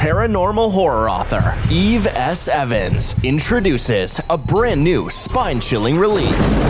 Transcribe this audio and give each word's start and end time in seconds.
paranormal 0.00 0.72
horror 0.72 1.10
author 1.10 1.60
Eve 1.70 2.06
S. 2.06 2.48
Evans 2.48 3.22
introduces 3.22 4.18
a 4.30 4.38
brand 4.38 4.82
new 4.82 5.10
spine 5.10 5.60
chilling 5.60 5.98
release 5.98 6.64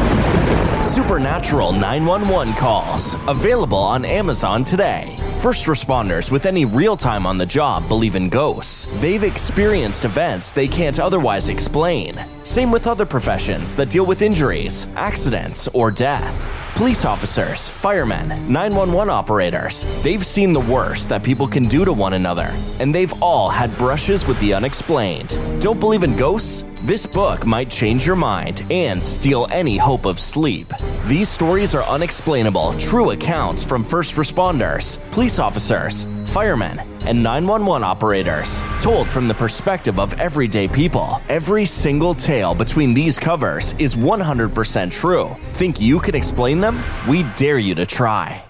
Supernatural 0.83 1.73
911 1.73 2.55
Calls, 2.55 3.15
available 3.29 3.79
on 3.79 4.05
Amazon 4.05 4.65
today. 4.65 5.17
First 5.41 5.67
responders 5.67 6.33
with 6.33 6.45
any 6.45 6.65
real 6.65 6.97
time 6.97 7.25
on 7.25 7.37
the 7.37 7.47
job 7.47 7.87
believe 7.89 8.17
in 8.17 8.31
ghosts. 8.31 8.87
They've 9.01 9.23
experienced 9.23 10.05
events 10.05 10.51
they 10.51 10.67
can't 10.67 10.99
otherwise 10.99 11.51
explain. 11.51 12.15
Same 12.43 12.73
with 12.73 12.89
other 12.89 13.07
professions 13.07 13.77
that 13.77 13.91
deal 13.91 14.07
with 14.07 14.23
injuries, 14.23 14.89
accidents, 14.97 15.69
or 15.69 15.93
death. 15.93 16.60
Police 16.81 17.05
officers, 17.05 17.69
firemen, 17.69 18.29
911 18.51 19.11
operators, 19.11 19.85
they've 20.03 20.25
seen 20.25 20.55
the 20.55 20.61
worst 20.61 21.11
that 21.11 21.23
people 21.23 21.47
can 21.47 21.69
do 21.69 21.85
to 21.85 21.93
one 21.93 22.15
another, 22.15 22.57
and 22.79 22.95
they've 22.95 23.13
all 23.23 23.51
had 23.51 23.77
brushes 23.77 24.27
with 24.27 24.41
the 24.41 24.55
unexplained. 24.55 25.29
Don't 25.61 25.79
believe 25.79 26.05
in 26.05 26.17
ghosts? 26.17 26.65
This 26.83 27.05
book 27.07 27.45
might 27.45 27.69
change 27.69 28.07
your 28.07 28.17
mind 28.17 28.65
and 28.71 29.05
steal 29.05 29.47
any 29.53 29.77
hope 29.77 30.07
of 30.07 30.19
sleep. 30.19 30.73
These 31.05 31.29
stories 31.29 31.75
are 31.75 31.85
unexplainable, 31.85 32.73
true 32.79 33.11
accounts 33.11 33.63
from 33.63 33.85
first 33.85 34.17
responders, 34.17 34.99
police 35.13 35.39
officers, 35.39 36.07
firemen, 36.25 36.79
and 37.05 37.23
911 37.23 37.85
operators, 37.85 38.63
told 38.81 39.11
from 39.11 39.29
the 39.29 39.35
perspective 39.35 40.01
of 40.01 40.19
everyday 40.19 40.69
people. 40.69 41.21
Every 41.29 41.67
single 41.67 42.15
tale 42.15 42.55
between 42.55 42.95
these 42.95 43.19
covers 43.19 43.75
is 43.79 43.95
100% 43.95 44.91
true. 44.91 45.37
Think 45.53 45.83
you 45.83 46.01
can 46.01 46.15
explain 46.15 46.63
them? 46.63 46.83
We 47.07 47.25
dare 47.35 47.59
you 47.59 47.75
to 47.75 47.85
try. 47.85 48.50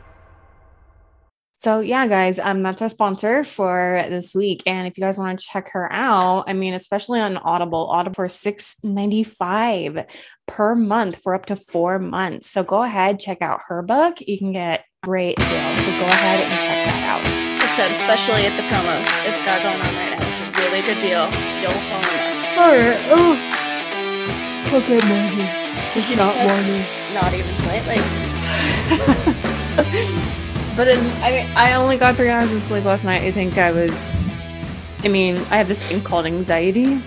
So 1.62 1.80
yeah, 1.80 2.06
guys, 2.08 2.38
um, 2.38 2.62
that's 2.62 2.80
our 2.80 2.88
sponsor 2.88 3.44
for 3.44 4.02
this 4.08 4.34
week. 4.34 4.62
And 4.64 4.88
if 4.88 4.96
you 4.96 5.02
guys 5.04 5.18
want 5.18 5.38
to 5.38 5.44
check 5.46 5.68
her 5.72 5.92
out, 5.92 6.44
I 6.46 6.54
mean, 6.54 6.72
especially 6.72 7.20
on 7.20 7.36
Audible, 7.36 7.86
Audible 7.90 8.14
for 8.14 8.28
six 8.30 8.76
ninety 8.82 9.24
five 9.24 10.06
per 10.48 10.74
month 10.74 11.22
for 11.22 11.34
up 11.34 11.44
to 11.46 11.56
four 11.56 11.98
months. 11.98 12.48
So 12.48 12.62
go 12.62 12.82
ahead, 12.82 13.20
check 13.20 13.42
out 13.42 13.60
her 13.68 13.82
book. 13.82 14.22
You 14.22 14.38
can 14.38 14.52
get 14.52 14.86
great 15.02 15.36
deals. 15.36 15.50
So 15.50 15.90
go 16.00 16.06
ahead 16.08 16.40
and 16.40 16.50
check 16.64 16.86
that 16.88 17.04
out. 17.04 17.22
Like 17.60 17.68
I 17.68 17.76
said, 17.76 17.90
especially 17.90 18.46
at 18.46 18.56
the 18.56 18.62
promo 18.72 18.96
it's 19.28 19.42
got 19.44 19.60
going 19.60 19.76
on 19.84 19.94
right 20.00 20.16
now. 20.18 20.30
It's 20.32 20.40
a 20.40 20.48
really 20.64 20.80
good 20.80 20.98
deal. 20.98 21.28
You'll 21.60 21.76
fall 21.92 22.00
in 22.00 22.08
love. 22.08 22.56
All 22.56 22.72
right. 22.72 22.96
Oh, 23.12 23.36
okay, 24.80 25.00
morning. 25.06 25.44
It's 25.92 26.08
You 26.08 26.16
not 26.16 26.32
said- 26.32 26.48
morning. 26.48 26.80
Not 27.12 27.34
even 27.34 27.52
slightly. 27.60 28.00
But 30.76 30.88
in, 30.88 30.98
I 31.22 31.30
mean, 31.30 31.50
I 31.56 31.74
only 31.74 31.96
got 31.96 32.16
three 32.16 32.28
hours 32.30 32.50
of 32.52 32.62
sleep 32.62 32.84
last 32.84 33.04
night. 33.04 33.22
I 33.22 33.30
think 33.32 33.58
I 33.58 33.70
was. 33.70 34.26
I 35.02 35.08
mean, 35.08 35.36
I 35.36 35.56
have 35.58 35.68
this 35.68 35.82
thing 35.86 36.02
called 36.02 36.26
anxiety. 36.26 37.02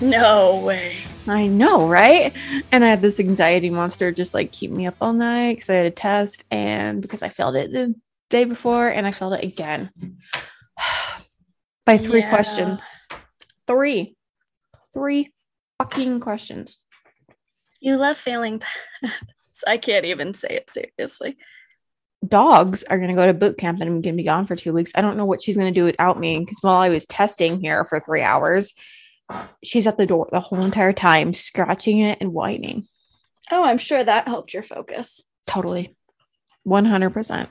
No 0.00 0.60
way. 0.60 0.96
I 1.26 1.46
know, 1.46 1.86
right? 1.88 2.32
And 2.72 2.84
I 2.84 2.88
had 2.88 3.02
this 3.02 3.18
anxiety 3.20 3.68
monster 3.70 4.12
just 4.12 4.32
like 4.34 4.52
keep 4.52 4.70
me 4.70 4.86
up 4.86 4.94
all 5.00 5.12
night 5.12 5.54
because 5.56 5.70
I 5.70 5.74
had 5.74 5.86
a 5.86 5.90
test 5.90 6.44
and 6.50 7.02
because 7.02 7.22
I 7.22 7.28
failed 7.28 7.56
it 7.56 7.72
the 7.72 7.94
day 8.30 8.44
before 8.44 8.88
and 8.88 9.06
I 9.06 9.12
failed 9.12 9.34
it 9.34 9.44
again 9.44 9.90
by 11.86 11.98
three 11.98 12.20
Yeah. 12.20 12.30
questions. 12.30 12.82
Three, 13.66 14.16
three 14.94 15.32
fucking 15.78 16.20
questions. 16.20 16.78
You 17.80 17.96
love 17.96 18.16
failing 18.16 18.60
tests. 19.02 19.64
I 19.66 19.76
can't 19.78 20.04
even 20.06 20.32
say 20.34 20.48
it 20.48 20.70
seriously. 20.70 21.36
Dogs 22.26 22.82
are 22.84 22.98
going 22.98 23.10
to 23.10 23.14
go 23.14 23.26
to 23.26 23.34
boot 23.34 23.58
camp 23.58 23.80
and 23.80 23.88
I'm 23.88 24.00
going 24.00 24.14
to 24.14 24.20
be 24.20 24.24
gone 24.24 24.46
for 24.46 24.56
two 24.56 24.72
weeks. 24.72 24.92
I 24.94 25.00
don't 25.00 25.16
know 25.16 25.24
what 25.24 25.42
she's 25.42 25.56
going 25.56 25.72
to 25.72 25.80
do 25.80 25.84
without 25.84 26.18
me 26.18 26.40
because 26.40 26.58
while 26.60 26.76
I 26.76 26.88
was 26.88 27.06
testing 27.06 27.60
here 27.60 27.84
for 27.84 28.00
three 28.00 28.22
hours, 28.22 28.74
she's 29.62 29.86
at 29.86 29.98
the 29.98 30.06
door 30.06 30.28
the 30.30 30.40
whole 30.40 30.62
entire 30.62 30.92
time, 30.92 31.32
scratching 31.32 32.00
it 32.00 32.18
and 32.20 32.32
whining. 32.32 32.86
Oh, 33.50 33.64
I'm 33.64 33.78
sure 33.78 34.02
that 34.02 34.28
helped 34.28 34.52
your 34.52 34.62
focus. 34.62 35.22
Totally. 35.46 35.96
100%. 36.66 37.48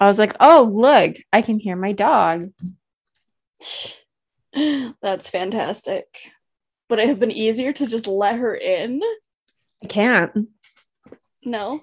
I 0.00 0.06
was 0.06 0.18
like, 0.18 0.34
oh, 0.40 0.70
look, 0.72 1.16
I 1.32 1.42
can 1.42 1.58
hear 1.58 1.76
my 1.76 1.92
dog. 1.92 2.50
That's 5.02 5.30
fantastic. 5.30 6.06
Would 6.90 6.98
it 6.98 7.08
have 7.08 7.18
been 7.20 7.32
easier 7.32 7.72
to 7.72 7.86
just 7.86 8.06
let 8.06 8.36
her 8.36 8.54
in? 8.54 9.00
I 9.82 9.86
can't. 9.86 10.48
No. 11.44 11.82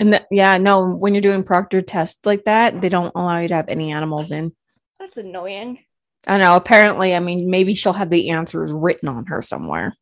And 0.00 0.12
that, 0.12 0.26
yeah, 0.30 0.58
no, 0.58 0.94
when 0.94 1.14
you're 1.14 1.20
doing 1.20 1.42
proctor 1.42 1.82
tests 1.82 2.24
like 2.24 2.44
that, 2.44 2.80
they 2.80 2.88
don't 2.88 3.12
allow 3.14 3.38
you 3.38 3.48
to 3.48 3.56
have 3.56 3.68
any 3.68 3.90
animals 3.92 4.30
in. 4.30 4.52
That's 5.00 5.18
annoying. 5.18 5.80
I 6.26 6.38
know. 6.38 6.56
Apparently, 6.56 7.14
I 7.14 7.20
mean, 7.20 7.50
maybe 7.50 7.74
she'll 7.74 7.92
have 7.92 8.10
the 8.10 8.30
answers 8.30 8.72
written 8.72 9.08
on 9.08 9.26
her 9.26 9.42
somewhere. 9.42 9.94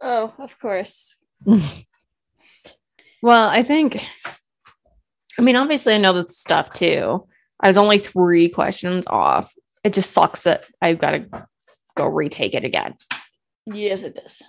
Oh, 0.00 0.32
of 0.38 0.58
course. 0.58 1.16
Well, 3.22 3.48
I 3.48 3.62
think, 3.62 4.04
I 5.38 5.42
mean, 5.42 5.54
obviously, 5.54 5.94
I 5.94 5.98
know 5.98 6.12
that 6.14 6.32
stuff 6.32 6.74
too. 6.74 7.26
I 7.60 7.68
was 7.68 7.76
only 7.76 7.98
three 7.98 8.48
questions 8.48 9.06
off. 9.06 9.54
It 9.84 9.92
just 9.94 10.10
sucks 10.10 10.42
that 10.42 10.64
I've 10.80 10.98
got 10.98 11.12
to 11.12 11.46
go 11.96 12.08
retake 12.08 12.54
it 12.54 12.64
again. 12.64 12.96
Yes, 13.66 14.04
it 14.04 14.16
does. 14.16 14.42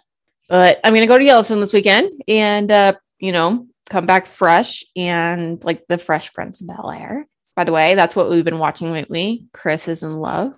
But 0.50 0.80
I'm 0.84 0.94
gonna 0.94 1.08
go 1.08 1.18
to 1.18 1.24
Yellowstone 1.24 1.60
this 1.60 1.72
weekend 1.72 2.12
and 2.28 2.70
uh, 2.70 2.94
you 3.20 3.32
know, 3.32 3.68
come 3.90 4.06
back 4.06 4.28
fresh 4.28 4.84
and 4.96 5.64
like 5.64 5.86
the 5.88 5.98
Fresh 5.98 6.34
Prince 6.34 6.62
of 6.62 6.68
Bel 6.68 6.92
Air. 6.92 7.28
By 7.56 7.64
the 7.66 7.72
way, 7.72 7.96
that's 7.96 8.16
what 8.16 8.30
we've 8.30 8.44
been 8.46 8.60
watching 8.60 8.92
lately. 8.92 9.46
Chris 9.54 9.88
is 9.88 10.04
in 10.04 10.14
love. 10.14 10.54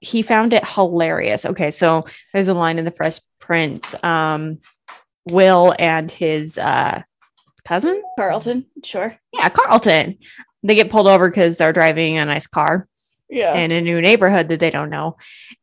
He 0.00 0.22
found 0.22 0.52
it 0.52 0.64
hilarious. 0.66 1.44
Okay, 1.46 1.70
so 1.70 2.04
there's 2.32 2.48
a 2.48 2.54
line 2.54 2.78
in 2.78 2.84
the 2.84 2.90
Fresh 2.90 3.20
Prince. 3.38 3.94
Um, 4.04 4.58
Will 5.30 5.74
and 5.78 6.10
his 6.10 6.58
uh 6.58 7.02
cousin, 7.64 8.02
Carlton, 8.18 8.66
sure. 8.84 9.16
yeah, 9.32 9.48
Carlton. 9.48 10.18
They 10.64 10.74
get 10.74 10.90
pulled 10.90 11.06
over 11.06 11.28
because 11.28 11.56
they're 11.56 11.72
driving 11.72 12.18
a 12.18 12.24
nice 12.24 12.46
car 12.48 12.88
Yeah. 13.30 13.54
in 13.56 13.70
a 13.70 13.80
new 13.80 14.00
neighborhood 14.00 14.48
that 14.48 14.58
they 14.58 14.70
don't 14.70 14.90
know, 14.90 15.16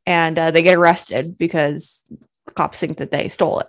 and 0.05 0.39
uh, 0.39 0.51
they 0.51 0.61
get 0.63 0.77
arrested 0.77 1.37
because 1.37 2.05
cops 2.55 2.79
think 2.79 2.97
that 2.99 3.11
they 3.11 3.27
stole 3.27 3.59
it 3.59 3.67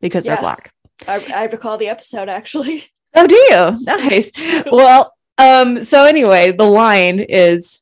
because 0.00 0.24
Yeah. 0.26 0.34
they're 0.34 0.42
black. 0.42 0.72
I, 1.06 1.24
I 1.34 1.44
recall 1.44 1.78
the 1.78 1.88
episode 1.88 2.28
actually. 2.28 2.86
Oh, 3.12 3.26
do 3.26 3.34
you? 3.34 3.84
Nice. 3.86 4.30
well, 4.70 5.12
um, 5.36 5.82
so 5.82 6.04
anyway, 6.04 6.52
the 6.52 6.62
line 6.62 7.18
is, 7.18 7.80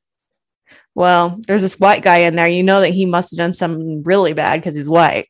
well, 0.95 1.39
there's 1.47 1.61
this 1.61 1.79
white 1.79 2.03
guy 2.03 2.21
in 2.21 2.35
there. 2.35 2.49
You 2.49 2.63
know 2.63 2.81
that 2.81 2.95
he 2.95 3.05
must 3.05 3.33
have 3.33 3.37
done 3.37 3.53
something 3.53 4.03
really 4.05 4.33
bad 4.33 4.59
because 4.59 4.75
he's 4.75 4.89
white. 4.89 5.29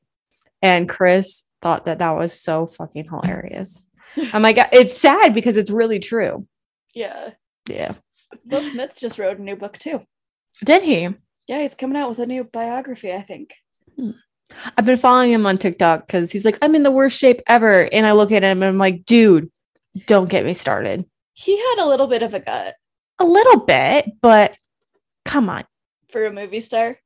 And 0.63 0.89
Chris 0.89 1.43
thought 1.63 1.87
that 1.87 1.99
that 1.99 2.17
was 2.17 2.33
so 2.33 2.69
fucking 2.69 3.07
hilarious. 3.07 3.89
I'm 4.33 4.43
like, 4.43 4.59
it's 4.71 4.97
sad 4.97 5.35
because 5.35 5.57
it's 5.57 5.71
really 5.71 5.99
true. 5.99 6.47
Yeah. 6.95 7.31
Yeah. 7.69 7.95
Will 8.45 8.63
Smith 8.63 8.97
just 8.97 9.19
wrote 9.19 9.39
a 9.39 9.43
new 9.43 9.57
book 9.57 9.79
too. 9.79 10.03
Did 10.65 10.85
he? 10.85 11.09
Yeah, 11.49 11.63
he's 11.63 11.75
coming 11.75 11.97
out 11.97 12.11
with 12.11 12.21
a 12.21 12.27
new 12.27 12.45
biography, 12.45 13.13
I 13.13 13.23
think. 13.23 13.55
I've 14.77 14.87
been 14.87 14.99
following 14.99 15.33
him 15.33 15.47
on 15.47 15.59
TikTok 15.59 16.07
because 16.07 16.31
he's 16.31 16.45
like, 16.45 16.59
I'm 16.63 16.75
in 16.75 16.83
the 16.83 16.91
worst 16.91 17.19
shape 17.19 17.41
ever. 17.47 17.83
And 17.93 18.07
I 18.07 18.13
look 18.13 18.33
at 18.33 18.43
him 18.43 18.63
and 18.63 18.69
I'm 18.69 18.79
like, 18.79 19.05
dude, 19.05 19.51
don't 20.07 20.29
get 20.29 20.45
me 20.45 20.55
started. 20.55 21.05
He 21.35 21.57
had 21.57 21.85
a 21.85 21.87
little 21.89 22.07
bit 22.07 22.23
of 22.23 22.35
a 22.35 22.41
gut 22.41 22.75
A 23.21 23.25
little 23.25 23.61
bit, 23.61 24.11
but 24.23 24.57
come 25.25 25.49
on. 25.49 25.65
for 26.11 26.25
a 26.27 26.33
movie 26.33 26.61
star. 26.61 26.99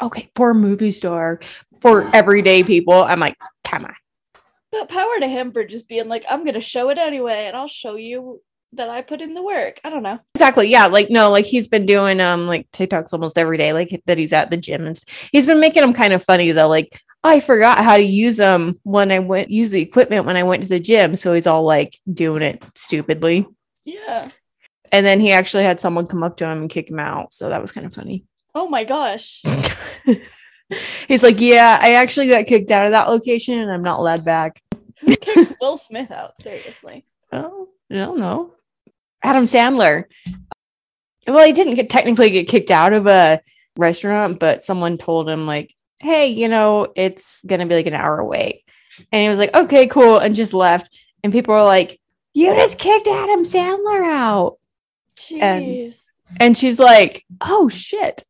Okay, 0.00 0.30
for 0.34 0.50
a 0.50 0.54
movie 0.54 0.90
star, 0.90 1.40
for 1.80 2.10
everyday 2.14 2.62
people, 2.64 2.94
I'm 3.04 3.20
like, 3.20 3.36
come 3.64 3.84
on. 3.84 3.94
But 4.72 4.88
power 4.88 5.20
to 5.20 5.28
him 5.28 5.52
for 5.52 5.64
just 5.64 5.86
being 5.88 6.08
like, 6.08 6.24
I'm 6.30 6.44
gonna 6.44 6.60
show 6.60 6.88
it 6.90 6.98
anyway, 6.98 7.44
and 7.46 7.56
I'll 7.56 7.68
show 7.68 7.96
you 7.96 8.40
that 8.74 8.88
I 8.88 9.02
put 9.02 9.20
in 9.20 9.34
the 9.34 9.42
work. 9.42 9.80
I 9.84 9.90
don't 9.90 10.02
know. 10.02 10.18
Exactly. 10.34 10.68
Yeah. 10.68 10.86
Like, 10.86 11.10
no, 11.10 11.30
like 11.30 11.44
he's 11.44 11.68
been 11.68 11.86
doing 11.86 12.20
um 12.20 12.46
like 12.46 12.70
TikToks 12.72 13.12
almost 13.12 13.38
every 13.38 13.58
day, 13.58 13.72
like 13.72 14.02
that 14.06 14.18
he's 14.18 14.32
at 14.32 14.50
the 14.50 14.56
gym 14.56 14.86
and 14.86 14.96
st- 14.96 15.28
he's 15.32 15.46
been 15.46 15.60
making 15.60 15.82
them 15.82 15.92
kind 15.92 16.12
of 16.12 16.24
funny 16.24 16.52
though. 16.52 16.68
Like, 16.68 16.98
I 17.24 17.40
forgot 17.40 17.84
how 17.84 17.96
to 17.96 18.02
use 18.02 18.36
them 18.36 18.80
when 18.82 19.12
I 19.12 19.18
went 19.20 19.50
use 19.50 19.70
the 19.70 19.80
equipment 19.80 20.26
when 20.26 20.36
I 20.36 20.42
went 20.42 20.62
to 20.62 20.68
the 20.68 20.80
gym. 20.80 21.16
So 21.16 21.34
he's 21.34 21.46
all 21.46 21.62
like 21.64 21.98
doing 22.12 22.42
it 22.42 22.64
stupidly. 22.74 23.46
Yeah. 23.84 24.28
And 24.90 25.06
then 25.06 25.20
he 25.20 25.32
actually 25.32 25.64
had 25.64 25.80
someone 25.80 26.06
come 26.06 26.22
up 26.22 26.36
to 26.38 26.44
him 26.44 26.62
and 26.62 26.70
kick 26.70 26.90
him 26.90 26.98
out. 26.98 27.32
So 27.34 27.48
that 27.48 27.62
was 27.62 27.72
kind 27.72 27.86
of 27.86 27.94
funny. 27.94 28.24
Oh 28.54 28.68
my 28.68 28.84
gosh. 28.84 29.42
He's 31.08 31.22
like, 31.22 31.40
Yeah, 31.40 31.78
I 31.80 31.94
actually 31.94 32.28
got 32.28 32.46
kicked 32.46 32.70
out 32.70 32.86
of 32.86 32.92
that 32.92 33.08
location 33.08 33.58
and 33.58 33.70
I'm 33.70 33.82
not 33.82 33.98
allowed 33.98 34.24
back. 34.24 34.60
Who 35.00 35.16
kicks 35.16 35.52
Will 35.60 35.78
Smith 35.78 36.10
out? 36.10 36.38
Seriously. 36.38 37.04
Oh, 37.34 37.68
I 37.90 37.94
don't 37.94 38.18
know. 38.18 38.52
Adam 39.22 39.44
Sandler. 39.44 40.04
Well, 41.26 41.46
he 41.46 41.52
didn't 41.52 41.74
get, 41.74 41.88
technically 41.88 42.30
get 42.30 42.48
kicked 42.48 42.70
out 42.70 42.92
of 42.92 43.06
a 43.06 43.40
restaurant, 43.76 44.38
but 44.38 44.64
someone 44.64 44.98
told 44.98 45.28
him, 45.28 45.46
like, 45.46 45.74
hey, 46.00 46.26
you 46.26 46.48
know, 46.48 46.92
it's 46.96 47.44
going 47.44 47.60
to 47.60 47.66
be 47.66 47.74
like 47.76 47.86
an 47.86 47.94
hour 47.94 48.24
wait. 48.24 48.64
And 49.12 49.22
he 49.22 49.28
was 49.28 49.38
like, 49.38 49.54
okay, 49.54 49.86
cool. 49.86 50.18
And 50.18 50.34
just 50.34 50.52
left. 50.52 50.98
And 51.22 51.32
people 51.32 51.54
were 51.54 51.62
like, 51.62 52.00
you 52.34 52.54
just 52.54 52.78
kicked 52.78 53.06
Adam 53.06 53.44
Sandler 53.44 54.04
out. 54.04 54.58
Jeez. 55.16 56.06
And 56.40 56.56
she's 56.56 56.80
like, 56.80 57.24
oh, 57.40 57.68
shit. 57.68 58.24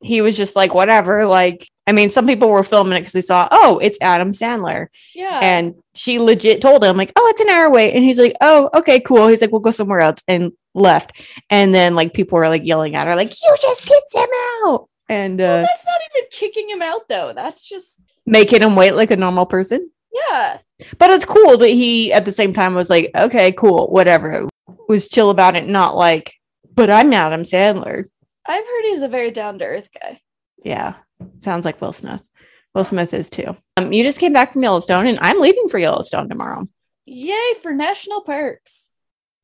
he 0.00 0.20
was 0.20 0.36
just 0.36 0.56
like, 0.56 0.74
whatever. 0.74 1.26
Like, 1.26 1.68
I 1.86 1.92
mean, 1.92 2.10
some 2.10 2.26
people 2.26 2.48
were 2.48 2.64
filming 2.64 2.96
it 2.96 3.00
because 3.00 3.12
they 3.12 3.20
saw, 3.20 3.46
oh, 3.50 3.78
it's 3.78 3.98
Adam 4.00 4.32
Sandler. 4.32 4.88
Yeah. 5.14 5.38
And 5.40 5.74
she 5.94 6.18
legit 6.18 6.60
told 6.60 6.82
him, 6.82 6.96
like, 6.96 7.12
oh, 7.14 7.26
it's 7.28 7.40
an 7.40 7.48
hour 7.48 7.66
away. 7.66 7.92
And 7.92 8.02
he's 8.02 8.18
like, 8.18 8.34
oh, 8.40 8.68
okay, 8.74 8.98
cool. 9.00 9.28
He's 9.28 9.40
like, 9.40 9.52
we'll 9.52 9.60
go 9.60 9.70
somewhere 9.70 10.00
else 10.00 10.20
and 10.26 10.52
left. 10.74 11.22
And 11.48 11.72
then 11.74 11.94
like 11.94 12.12
people 12.12 12.38
were 12.38 12.48
like 12.48 12.64
yelling 12.64 12.96
at 12.96 13.06
her, 13.06 13.14
like, 13.14 13.30
you 13.30 13.56
just 13.62 13.82
kicked 13.84 14.14
him 14.14 14.28
out. 14.64 14.88
And 15.08 15.38
Well, 15.38 15.60
uh, 15.60 15.62
that's 15.62 15.86
not 15.86 16.00
even 16.16 16.28
kicking 16.32 16.68
him 16.68 16.82
out 16.82 17.08
though. 17.08 17.32
That's 17.32 17.66
just 17.68 18.00
making 18.26 18.62
him 18.62 18.74
wait 18.74 18.92
like 18.92 19.12
a 19.12 19.16
normal 19.16 19.46
person. 19.46 19.90
yeah. 20.12 20.58
But 20.98 21.10
it's 21.10 21.24
cool 21.24 21.56
that 21.58 21.68
he 21.68 22.12
at 22.12 22.24
the 22.24 22.32
same 22.32 22.52
time 22.52 22.74
was 22.74 22.90
like, 22.90 23.10
okay, 23.14 23.52
cool, 23.52 23.86
whatever. 23.86 24.48
Was 24.88 25.08
chill 25.08 25.30
about 25.30 25.56
it, 25.56 25.66
not 25.66 25.96
like, 25.96 26.34
but 26.74 26.90
I'm 26.90 27.12
Adam 27.12 27.44
Sandler. 27.44 28.04
I've 28.46 28.64
heard 28.64 28.82
he's 28.84 29.02
a 29.02 29.08
very 29.08 29.30
down 29.30 29.58
to 29.60 29.64
earth 29.64 29.88
guy. 30.02 30.20
Yeah. 30.64 30.94
Sounds 31.38 31.64
like 31.64 31.80
Will 31.80 31.92
Smith. 31.92 32.26
Will 32.74 32.84
Smith 32.84 33.14
is 33.14 33.30
too. 33.30 33.56
Um, 33.76 33.92
you 33.92 34.02
just 34.02 34.18
came 34.18 34.32
back 34.32 34.52
from 34.52 34.62
Yellowstone 34.62 35.06
and 35.06 35.18
I'm 35.20 35.40
leaving 35.40 35.68
for 35.68 35.78
Yellowstone 35.78 36.28
tomorrow. 36.28 36.64
Yay 37.06 37.54
for 37.62 37.72
national 37.72 38.20
parks. 38.22 38.88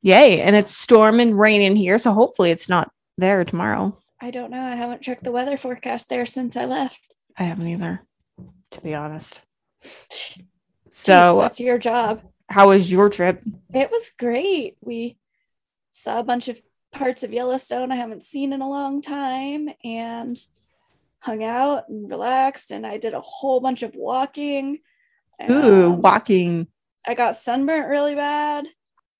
Yay. 0.02 0.40
And 0.40 0.56
it's 0.56 0.76
storming 0.76 1.34
raining 1.36 1.76
here. 1.76 1.98
So 1.98 2.12
hopefully 2.12 2.50
it's 2.50 2.68
not 2.68 2.90
there 3.18 3.44
tomorrow. 3.44 3.96
I 4.20 4.30
don't 4.30 4.50
know. 4.50 4.60
I 4.60 4.74
haven't 4.76 5.02
checked 5.02 5.24
the 5.24 5.32
weather 5.32 5.56
forecast 5.56 6.08
there 6.08 6.26
since 6.26 6.56
I 6.56 6.64
left. 6.66 7.14
I 7.36 7.44
haven't 7.44 7.68
either, 7.68 8.02
to 8.72 8.80
be 8.80 8.94
honest. 8.94 9.40
Jeez, 10.10 10.44
So, 10.90 11.38
that's 11.40 11.58
your 11.60 11.78
job. 11.78 12.20
how 12.48 12.68
was 12.68 12.90
your 12.90 13.08
trip? 13.08 13.42
It 13.72 13.90
was 13.90 14.10
great. 14.18 14.76
We 14.80 15.16
saw 15.90 16.20
a 16.20 16.24
bunch 16.24 16.48
of 16.48 16.60
parts 16.92 17.22
of 17.22 17.32
Yellowstone 17.32 17.90
I 17.90 17.96
haven't 17.96 18.22
seen 18.22 18.52
in 18.52 18.60
a 18.60 18.68
long 18.68 19.00
time 19.02 19.70
and 19.82 20.38
hung 21.22 21.44
out 21.44 21.88
and 21.88 22.10
relaxed. 22.10 22.70
And 22.72 22.86
I 22.86 22.98
did 22.98 23.14
a 23.14 23.20
whole 23.20 23.60
bunch 23.60 23.82
of 23.82 23.94
walking. 23.94 24.80
Ooh, 25.50 25.86
um, 25.92 26.00
walking. 26.00 26.66
I 27.06 27.14
got 27.14 27.36
sunburnt 27.36 27.88
really 27.88 28.14
bad. 28.14 28.66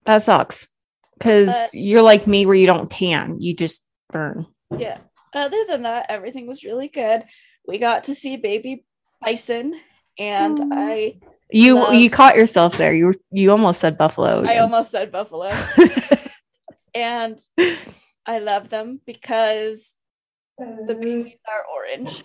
That 0.05 0.23
sucks. 0.23 0.69
Because 1.17 1.73
you're 1.73 2.03
like 2.03 2.27
me 2.27 2.47
where 2.47 2.57
you 2.57 2.67
don't 2.67 2.91
tan, 2.91 3.41
you 3.41 3.55
just 3.55 3.83
burn. 4.11 4.47
Yeah. 4.77 4.99
Other 5.33 5.65
than 5.69 5.83
that, 5.83 6.07
everything 6.09 6.49
was 6.49 6.65
really 6.65 6.89
good. 6.89 7.25
We 7.67 7.79
got 7.79 8.05
to 8.05 8.15
see 8.15 8.37
baby 8.37 8.85
bison, 9.25 9.75
and. 10.19 10.59
I 10.73 11.21
You 11.51 11.77
Love- 11.77 11.95
you 11.95 12.11
caught 12.11 12.35
yourself 12.37 12.77
there. 12.77 12.93
You 12.93 13.07
were 13.07 13.15
you 13.31 13.53
almost 13.53 13.81
said 13.81 13.97
buffalo. 13.97 14.45
I 14.45 14.59
almost 14.59 14.91
said 14.91 15.13
buffalo, 15.13 15.49
and 16.95 17.39
I 18.27 18.39
love 18.41 18.69
them 18.69 19.01
because 19.07 19.95
the 20.59 20.95
babies 20.99 21.35
are 21.49 21.65
orange. 21.75 22.25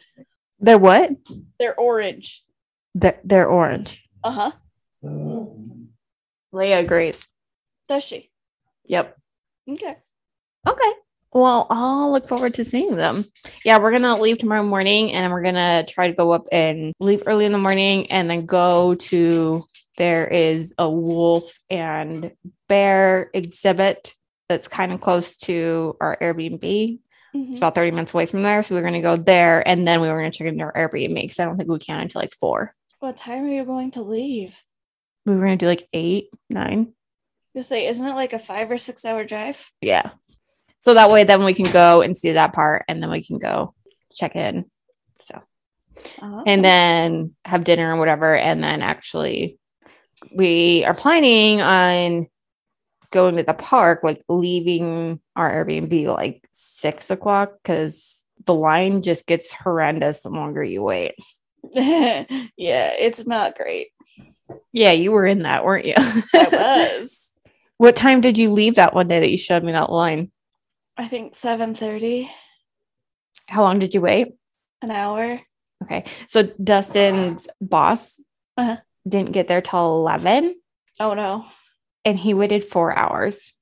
They're 0.60 0.78
what? 0.78 1.12
They're 1.60 1.80
orange. 1.80 2.44
They're, 2.96 3.20
they're 3.24 3.48
orange. 3.48 4.04
Uh 4.24 4.32
huh. 4.32 4.52
Leah 6.52 6.80
agrees. 6.80 7.28
Does 7.88 8.04
she? 8.04 8.32
Yep. 8.86 9.16
Okay. 9.70 9.98
Okay. 10.68 10.92
Well, 11.34 11.68
I'll 11.70 12.12
look 12.12 12.28
forward 12.28 12.56
to 12.56 12.64
seeing 12.64 12.96
them. 12.96 13.26
Yeah, 13.64 13.78
we're 13.80 13.92
gonna 13.92 14.16
leave 14.20 14.40
tomorrow 14.40 14.64
morning 14.64 15.12
and 15.12 15.32
we're 15.32 15.44
gonna 15.44 15.86
try 15.88 16.08
to 16.08 16.14
go 16.14 16.32
up 16.32 16.48
and 16.52 16.94
leave 17.00 17.24
early 17.28 17.46
in 17.46 17.52
the 17.52 17.58
morning 17.58 18.12
and 18.12 18.30
then 18.30 18.46
go 18.46 18.96
to 18.96 19.66
there 19.98 20.28
is 20.28 20.74
a 20.78 20.90
wolf 20.90 21.60
and 21.70 22.32
bear 22.68 23.30
exhibit 23.34 24.14
that's 24.48 24.68
kind 24.68 24.94
of 24.94 25.02
close 25.02 25.38
to 25.38 25.98
our 26.00 26.18
Airbnb. 26.22 27.00
It's 27.44 27.54
Mhm. 27.54 27.58
about 27.58 27.76
30 27.76 27.92
minutes 27.92 28.14
away 28.14 28.26
from 28.26 28.44
there. 28.44 28.64
So 28.64 28.76
we're 28.76 28.82
gonna 28.82 29.02
go 29.02 29.16
there 29.18 29.66
and 29.68 29.88
then 29.88 30.02
we 30.02 30.08
were 30.08 30.18
gonna 30.18 30.32
check 30.32 30.48
into 30.48 30.64
our 30.64 30.74
Airbnb 30.74 31.14
because 31.22 31.40
I 31.40 31.46
don't 31.46 31.58
think 31.58 31.70
we 31.70 31.80
can 31.80 32.02
until 32.02 32.22
like 32.22 32.34
four. 32.40 32.74
What 33.00 33.18
time 33.18 33.44
are 33.46 33.50
you 33.50 33.64
going 33.66 33.92
to 33.92 34.02
leave? 34.02 34.56
We 35.26 35.34
were 35.36 35.42
gonna 35.42 35.58
do 35.58 35.68
like 35.68 35.88
eight, 35.94 36.30
nine. 36.50 36.94
You 37.54 37.62
say, 37.62 37.88
isn't 37.88 38.08
it 38.08 38.16
like 38.16 38.34
a 38.34 38.40
five 38.40 38.70
or 38.72 38.78
six 38.78 39.04
hour 39.06 39.24
drive? 39.24 39.64
Yeah. 39.82 40.12
So 40.80 40.94
that 40.94 41.10
way 41.10 41.24
then 41.24 41.44
we 41.44 41.54
can 41.54 41.72
go 41.72 42.02
and 42.02 42.16
see 42.16 42.32
that 42.34 42.54
part 42.54 42.86
and 42.88 43.02
then 43.02 43.10
we 43.10 43.24
can 43.24 43.40
go 43.40 43.74
check 44.16 44.36
in. 44.36 44.66
So 45.22 45.42
Awesome. 46.22 46.44
and 46.46 46.64
then 46.66 47.36
have 47.46 47.64
dinner 47.64 47.96
or 47.96 48.00
whatever. 48.00 48.36
And 48.36 48.62
then 48.62 48.82
actually 48.82 49.58
we 50.36 50.84
are 50.86 50.94
planning 50.94 51.62
on 51.62 52.28
going 53.12 53.36
to 53.38 53.44
the 53.44 53.54
park, 53.54 54.04
like 54.04 54.22
leaving 54.30 55.20
our 55.36 55.50
Airbnb 55.52 56.06
like 56.14 56.48
six 56.54 57.10
o'clock 57.10 57.54
because 57.62 58.24
the 58.46 58.54
line 58.54 59.02
just 59.02 59.26
gets 59.26 59.52
horrendous 59.54 60.20
the 60.22 60.30
longer 60.30 60.64
you 60.64 60.84
wait. 60.84 61.16
yeah, 61.74 62.26
it's 62.58 63.26
not 63.26 63.56
great. 63.58 63.88
Yeah, 64.72 64.92
you 64.94 65.12
were 65.12 65.26
in 65.26 65.40
that, 65.40 65.66
weren't 65.66 65.86
you? 65.86 65.96
I 65.98 66.24
was. 67.02 67.32
what 67.78 67.96
time 67.96 68.22
did 68.22 68.38
you 68.38 68.52
leave 68.52 68.76
that 68.76 68.94
one 68.94 69.08
day 69.08 69.20
that 69.20 69.30
you 69.32 69.38
showed 69.38 69.64
me 69.64 69.72
that 69.74 69.92
line? 69.92 70.32
I 70.96 71.08
think 71.08 71.36
seven 71.36 71.76
thirty, 71.76 72.32
How 73.48 73.62
long 73.64 73.80
did 73.80 73.94
you 73.94 74.02
wait? 74.02 74.30
an 74.82 74.92
hour. 74.92 75.40
Okay. 75.84 76.06
So 76.28 76.44
Dustin's 76.44 77.48
boss 77.62 78.20
Uh-huh. 78.58 78.78
didn't 79.08 79.32
get 79.32 79.48
there 79.48 79.62
till 79.62 79.98
11 79.98 80.56
Oh 81.00 81.14
no. 81.14 81.46
And 82.08 82.18
he 82.18 82.34
waited 82.34 82.64
four 82.64 82.98
hours. 82.98 83.54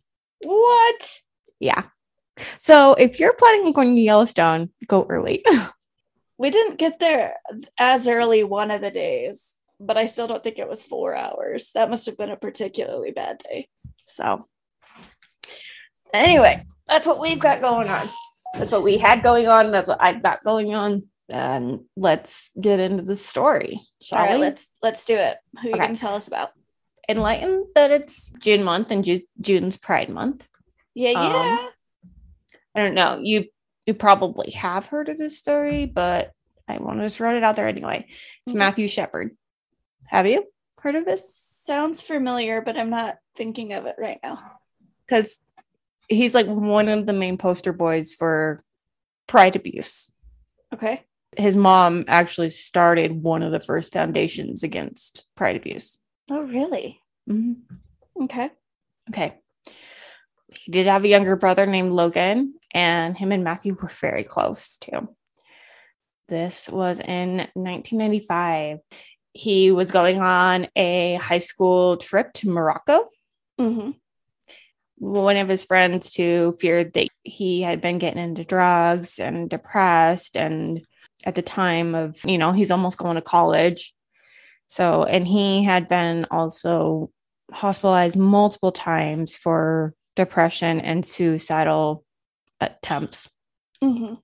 What? 0.43 1.19
Yeah. 1.59 1.85
So 2.59 2.93
if 2.93 3.19
you're 3.19 3.33
planning 3.33 3.65
on 3.65 3.71
going 3.71 3.95
to 3.95 4.01
Yellowstone, 4.01 4.69
go 4.87 5.05
early. 5.09 5.43
We 6.37 6.49
didn't 6.49 6.77
get 6.79 6.99
there 6.99 7.35
as 7.79 8.09
early 8.09 8.43
one 8.43 8.69
of 8.69 8.81
the 8.81 8.91
days, 8.91 9.55
but 9.79 9.95
I 9.95 10.05
still 10.05 10.27
don't 10.27 10.43
think 10.43 10.59
it 10.59 10.67
was 10.67 10.83
four 10.83 11.15
hours. 11.15 11.71
That 11.75 11.89
must 11.89 12.05
have 12.07 12.17
been 12.17 12.29
a 12.29 12.35
particularly 12.35 13.11
bad 13.11 13.37
day. 13.37 13.69
so 14.03 14.45
anyway, 16.13 16.61
that's 16.89 17.07
what 17.07 17.21
we've 17.21 17.39
got 17.39 17.61
going 17.61 17.87
on. 17.87 18.09
That's 18.53 18.73
what 18.73 18.83
we 18.83 18.97
had 18.97 19.23
going 19.23 19.47
on. 19.47 19.71
That's 19.71 19.87
what 19.87 20.01
I've 20.01 20.21
got 20.21 20.43
going 20.43 20.75
on. 20.75 21.07
And 21.29 21.85
let's 21.95 22.49
get 22.59 22.81
into 22.81 23.03
the 23.03 23.15
story, 23.15 23.79
shall 24.01 24.19
All 24.19 24.25
right, 24.25 24.35
we? 24.35 24.41
let's 24.41 24.69
let's 24.83 25.05
do 25.05 25.15
it. 25.15 25.37
Who 25.61 25.69
are 25.69 25.71
you 25.71 25.75
Okay. 25.77 25.85
gonna 25.85 25.95
tell 25.95 26.15
us 26.15 26.27
about? 26.27 26.49
Enlighten 27.07 27.67
that 27.75 27.91
it's 27.91 28.31
June 28.39 28.63
month 28.63 28.91
and 28.91 29.03
Ju- 29.03 29.21
June's 29.39 29.77
Pride 29.77 30.09
month. 30.09 30.47
Yeah, 30.93 31.11
Um, 31.11 31.31
yeah. 31.31 31.67
I 32.75 32.79
don't 32.81 32.95
know. 32.95 33.19
You 33.21 33.45
you 33.85 33.93
probably 33.93 34.51
have 34.51 34.87
heard 34.87 35.09
of 35.09 35.17
this 35.17 35.37
story, 35.37 35.85
but 35.85 36.31
I 36.67 36.77
want 36.79 36.99
to 36.99 37.05
just 37.05 37.17
throw 37.17 37.35
it 37.37 37.43
out 37.43 37.55
there 37.55 37.67
anyway. 37.67 38.07
It's 38.09 38.51
Okay. 38.51 38.57
Matthew 38.57 38.87
Shepard. 38.87 39.37
Have 40.07 40.25
you 40.25 40.45
heard 40.79 40.95
of 40.95 41.05
this? 41.05 41.35
Sounds 41.35 42.01
familiar, 42.01 42.61
but 42.61 42.77
I'm 42.77 42.89
not 42.89 43.17
thinking 43.35 43.73
of 43.73 43.85
it 43.85 43.95
right 43.99 44.19
now. 44.23 44.39
Because 45.05 45.39
he's 46.07 46.33
like 46.33 46.47
one 46.47 46.89
of 46.89 47.05
the 47.05 47.13
main 47.13 47.37
poster 47.37 47.73
boys 47.73 48.13
for 48.13 48.63
pride 49.27 49.55
abuse. 49.55 50.09
Okay. 50.73 51.03
His 51.37 51.55
mom 51.55 52.05
actually 52.07 52.49
started 52.49 53.21
one 53.21 53.43
of 53.43 53.51
the 53.51 53.59
first 53.59 53.93
foundations 53.93 54.63
against 54.63 55.25
pride 55.35 55.55
abuse. 55.55 55.97
Oh, 56.29 56.41
really? 56.41 56.99
Mhm. 57.29 57.61
Okay. 58.23 58.49
Okay. 59.09 59.39
He 60.47 60.71
did 60.71 60.87
have 60.87 61.03
a 61.03 61.07
younger 61.07 61.35
brother 61.35 61.65
named 61.65 61.91
Logan, 61.91 62.55
and 62.73 63.17
him 63.17 63.31
and 63.31 63.43
Matthew 63.43 63.75
were 63.75 63.89
very 63.89 64.23
close 64.23 64.77
too. 64.77 65.15
This 66.27 66.69
was 66.69 66.99
in 66.99 67.47
1995. 67.53 68.79
He 69.33 69.71
was 69.71 69.91
going 69.91 70.19
on 70.21 70.67
a 70.75 71.15
high 71.15 71.39
school 71.39 71.97
trip 71.97 72.33
to 72.33 72.49
Morocco. 72.49 73.07
Mm-hmm. 73.59 73.91
One 74.97 75.37
of 75.37 75.49
his 75.49 75.65
friends 75.65 76.11
too 76.11 76.55
feared 76.59 76.93
that 76.93 77.09
he 77.23 77.61
had 77.61 77.81
been 77.81 77.97
getting 77.97 78.23
into 78.23 78.45
drugs 78.45 79.19
and 79.19 79.49
depressed, 79.49 80.37
and 80.37 80.81
at 81.25 81.35
the 81.35 81.41
time 81.41 81.95
of, 81.95 82.17
you 82.25 82.37
know, 82.37 82.51
he's 82.51 82.71
almost 82.71 82.97
going 82.97 83.15
to 83.15 83.21
college. 83.21 83.93
So, 84.67 85.03
and 85.03 85.27
he 85.27 85.63
had 85.63 85.87
been 85.87 86.25
also 86.31 87.11
hospitalized 87.51 88.17
multiple 88.17 88.71
times 88.71 89.35
for 89.35 89.93
depression 90.15 90.79
and 90.81 91.05
suicidal 91.05 92.03
attempts 92.59 93.29
Mm-hmm. 93.83 94.15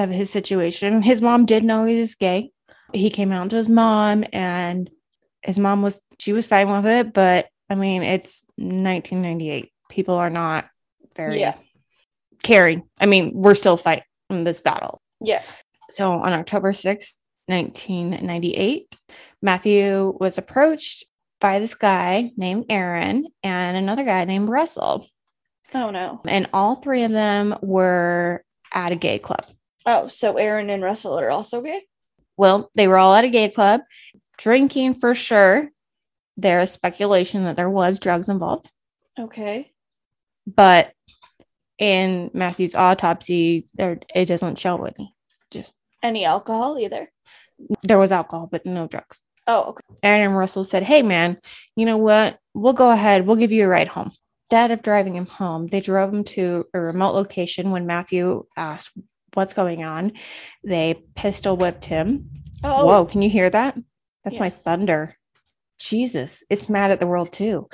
of 0.00 0.10
his 0.10 0.30
situation. 0.30 1.02
His 1.02 1.20
mom 1.20 1.46
did 1.46 1.64
know 1.64 1.84
he 1.84 2.00
was 2.00 2.14
gay. 2.14 2.50
He 2.92 3.10
came 3.10 3.32
out 3.32 3.50
to 3.50 3.56
his 3.56 3.68
mom, 3.68 4.24
and 4.32 4.88
his 5.42 5.58
mom 5.58 5.82
was 5.82 6.00
she 6.20 6.32
was 6.32 6.46
fine 6.46 6.70
with 6.70 6.86
it. 6.86 7.12
But 7.12 7.48
I 7.68 7.74
mean, 7.74 8.02
it's 8.04 8.44
1998. 8.56 9.70
People 9.90 10.14
are 10.14 10.30
not 10.30 10.66
very 11.16 11.40
Yeah. 11.40 11.56
caring. 12.44 12.84
I 13.00 13.06
mean, 13.06 13.32
we're 13.34 13.54
still 13.54 13.76
fighting 13.76 14.04
this 14.30 14.60
battle. 14.60 15.02
Yeah. 15.20 15.42
So 15.90 16.12
on 16.12 16.32
October 16.32 16.72
6th, 16.72 17.16
1998, 17.48 18.96
Matthew 19.44 20.16
was 20.18 20.38
approached 20.38 21.04
by 21.38 21.58
this 21.58 21.74
guy 21.74 22.32
named 22.34 22.64
Aaron 22.70 23.26
and 23.42 23.76
another 23.76 24.02
guy 24.02 24.24
named 24.24 24.48
Russell. 24.48 25.06
Oh 25.74 25.90
no. 25.90 26.22
And 26.26 26.48
all 26.54 26.76
three 26.76 27.02
of 27.04 27.10
them 27.12 27.54
were 27.60 28.42
at 28.72 28.90
a 28.90 28.96
gay 28.96 29.18
club. 29.18 29.44
Oh, 29.84 30.08
so 30.08 30.38
Aaron 30.38 30.70
and 30.70 30.82
Russell 30.82 31.20
are 31.20 31.30
also 31.30 31.60
gay? 31.60 31.82
Well, 32.38 32.70
they 32.74 32.88
were 32.88 32.96
all 32.96 33.14
at 33.14 33.24
a 33.24 33.28
gay 33.28 33.50
club, 33.50 33.82
drinking 34.38 34.94
for 34.94 35.14
sure. 35.14 35.68
There 36.38 36.60
is 36.60 36.70
speculation 36.72 37.44
that 37.44 37.56
there 37.56 37.68
was 37.70 38.00
drugs 38.00 38.30
involved, 38.30 38.68
Okay. 39.20 39.70
but 40.46 40.92
in 41.78 42.30
Matthew's 42.32 42.74
autopsy, 42.74 43.68
there 43.74 43.98
it 44.14 44.24
doesn't 44.24 44.58
show 44.58 44.82
any. 44.84 45.14
Just 45.50 45.74
Any 46.02 46.24
alcohol 46.24 46.78
either? 46.78 47.10
there 47.82 47.98
was 47.98 48.10
alcohol, 48.10 48.48
but 48.50 48.64
no 48.66 48.88
drugs. 48.88 49.20
Oh, 49.46 49.62
okay. 49.70 49.80
Aaron 50.02 50.22
and 50.22 50.36
Russell 50.36 50.64
said, 50.64 50.82
Hey, 50.82 51.02
man, 51.02 51.38
you 51.76 51.86
know 51.86 51.96
what? 51.98 52.38
We'll 52.54 52.72
go 52.72 52.90
ahead. 52.90 53.26
We'll 53.26 53.36
give 53.36 53.52
you 53.52 53.64
a 53.64 53.68
ride 53.68 53.88
home. 53.88 54.12
Instead 54.50 54.70
of 54.70 54.82
driving 54.82 55.16
him 55.16 55.26
home, 55.26 55.66
they 55.66 55.80
drove 55.80 56.12
him 56.12 56.24
to 56.24 56.64
a 56.74 56.80
remote 56.80 57.12
location 57.12 57.70
when 57.70 57.86
Matthew 57.86 58.44
asked 58.56 58.90
what's 59.32 59.54
going 59.54 59.82
on. 59.82 60.12
They 60.62 61.02
pistol 61.16 61.56
whipped 61.56 61.84
him. 61.86 62.30
Oh, 62.62 62.86
Whoa, 62.86 63.04
can 63.06 63.22
you 63.22 63.30
hear 63.30 63.50
that? 63.50 63.76
That's 64.22 64.38
my 64.38 64.46
Yes. 64.46 64.62
thunder. 64.62 65.16
Jesus, 65.78 66.44
it's 66.48 66.68
mad 66.68 66.90
at 66.90 67.00
the 67.00 67.06
world 67.06 67.32
too. 67.32 67.68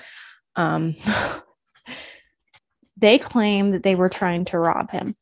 Um, 0.57 0.95
they 2.97 3.19
claim 3.19 3.73
that 3.73 3.83
they 3.83 3.95
were 3.95 4.09
trying 4.09 4.45
to 4.47 4.59
rob 4.59 4.91
him. 4.91 5.15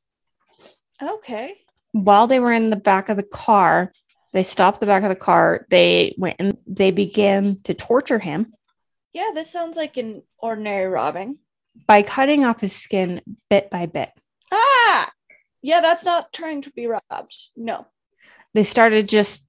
okay. 1.02 1.57
While 1.93 2.26
they 2.26 2.38
were 2.40 2.52
in 2.52 2.71
the 2.71 2.76
back 2.76 3.09
of 3.09 3.17
the 3.17 3.23
car, 3.23 3.93
they 4.32 4.42
stopped 4.44 4.80
the 4.80 4.87
back 4.87 5.02
of 5.02 5.08
the 5.08 5.16
car. 5.16 5.66
They 5.70 6.14
went 6.18 6.37
and 6.38 6.58
they 6.66 6.90
began 6.90 7.61
to 7.64 7.75
torture 7.75 8.18
him 8.18 8.52
Yeah, 9.12 9.30
this 9.35 9.50
sounds 9.50 9.76
like 9.76 9.97
an 9.97 10.23
ordinary 10.38 10.87
robbing. 10.87 11.38
by 11.87 12.02
cutting 12.02 12.44
off 12.44 12.61
his 12.61 12.75
skin 12.75 13.20
bit 13.50 13.70
by 13.70 13.87
bit. 13.87 14.11
Ah! 14.52 15.11
Yeah, 15.62 15.80
that's 15.80 16.04
not 16.04 16.32
trying 16.32 16.62
to 16.62 16.70
be 16.70 16.87
robbed. 16.87 17.37
No. 17.56 17.87
They 18.54 18.64
started 18.64 19.08
just 19.08 19.47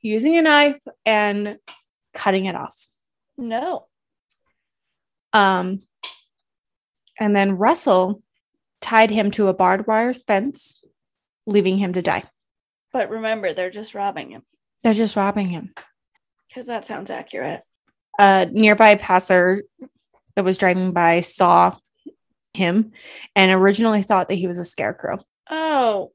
using 0.00 0.36
a 0.36 0.42
knife 0.42 0.80
and 1.06 1.58
cutting 2.12 2.46
it 2.46 2.54
off. 2.54 2.76
No. 3.38 3.86
Um, 5.32 5.82
and 7.18 7.34
then 7.34 7.56
Russell 7.56 8.22
tied 8.80 9.10
him 9.10 9.30
to 9.32 9.48
a 9.48 9.54
barbed 9.54 9.86
wire 9.86 10.12
fence, 10.12 10.84
leaving 11.46 11.78
him 11.78 11.92
to 11.94 12.02
die. 12.02 12.24
But 12.94 13.10
remember, 13.10 13.52
they're 13.52 13.68
just 13.70 13.94
robbing 13.94 14.30
him 14.30 14.42
They're 14.82 14.94
just 14.94 15.16
robbing 15.16 15.50
him. 15.50 15.74
because 16.48 16.66
that 16.68 16.86
sounds 16.86 17.10
accurate. 17.10 17.60
A 18.18 18.46
nearby 18.46 18.94
passer 18.94 19.64
that 20.36 20.44
was 20.44 20.56
driving 20.58 20.92
by 20.92 21.20
saw 21.20 21.76
him 22.54 22.92
and 23.34 23.50
originally 23.50 24.02
thought 24.02 24.28
that 24.28 24.36
he 24.36 24.46
was 24.46 24.58
a 24.58 24.64
scarecrow. 24.64 25.18
Oh, 25.50 26.12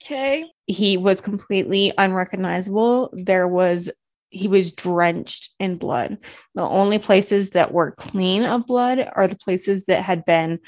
okay. 0.00 0.46
He 0.66 0.96
was 0.96 1.20
completely 1.20 1.92
unrecognizable. 1.98 3.10
There 3.12 3.48
was 3.48 3.90
he 4.30 4.46
was 4.46 4.72
drenched 4.72 5.50
in 5.58 5.76
blood. 5.78 6.18
The 6.54 6.62
only 6.62 6.98
places 6.98 7.50
that 7.50 7.72
were 7.72 7.90
clean 7.92 8.44
of 8.44 8.66
blood 8.66 9.00
are 9.16 9.26
the 9.26 9.36
places 9.36 9.86
that 9.86 10.02
had 10.02 10.24
been 10.26 10.60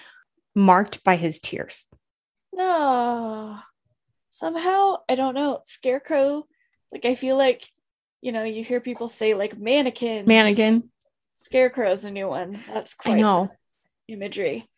marked 0.57 1.05
by 1.05 1.15
his 1.17 1.39
tears. 1.41 1.85
No. 2.53 3.59
Somehow, 4.31 4.97
I 5.09 5.17
don't 5.17 5.35
know. 5.35 5.61
Scarecrow, 5.65 6.47
like, 6.91 7.05
I 7.05 7.15
feel 7.15 7.37
like, 7.37 7.69
you 8.23 8.33
know, 8.33 8.45
you 8.45 8.65
hear 8.65 8.81
people 8.81 9.09
say, 9.09 9.35
like, 9.35 9.59
mannequin. 9.59 10.25
Mannequin. 10.27 10.89
Scarecrow's 11.35 12.05
a 12.05 12.11
new 12.11 12.29
one. 12.29 12.63
That's 12.69 12.95
I 13.01 13.03
quite 13.03 13.15
the 13.17 13.21
know. 13.21 13.51
imagery. 14.09 14.69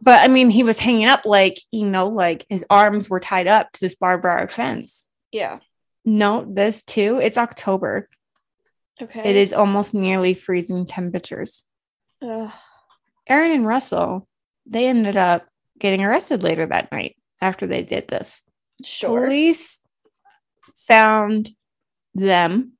But 0.00 0.20
I 0.20 0.28
mean, 0.28 0.50
he 0.50 0.62
was 0.62 0.78
hanging 0.78 1.06
up 1.06 1.22
like, 1.24 1.60
you 1.70 1.86
know, 1.86 2.08
like 2.08 2.46
his 2.48 2.64
arms 2.70 3.10
were 3.10 3.20
tied 3.20 3.48
up 3.48 3.72
to 3.72 3.80
this 3.80 3.94
barbed 3.94 4.24
wire 4.24 4.48
fence. 4.48 5.08
Yeah. 5.32 5.58
No, 6.04 6.46
this 6.48 6.82
too. 6.82 7.18
It's 7.20 7.38
October. 7.38 8.08
Okay. 9.02 9.30
It 9.30 9.36
is 9.36 9.52
almost 9.52 9.94
nearly 9.94 10.34
freezing 10.34 10.86
temperatures. 10.86 11.62
Ugh. 12.22 12.50
Aaron 13.28 13.52
and 13.52 13.66
Russell, 13.66 14.26
they 14.66 14.86
ended 14.86 15.16
up 15.16 15.46
getting 15.78 16.02
arrested 16.02 16.42
later 16.42 16.66
that 16.66 16.90
night 16.90 17.16
after 17.40 17.66
they 17.66 17.82
did 17.82 18.08
this. 18.08 18.42
Sure. 18.84 19.26
Police 19.26 19.80
found 20.86 21.50
them 22.14 22.72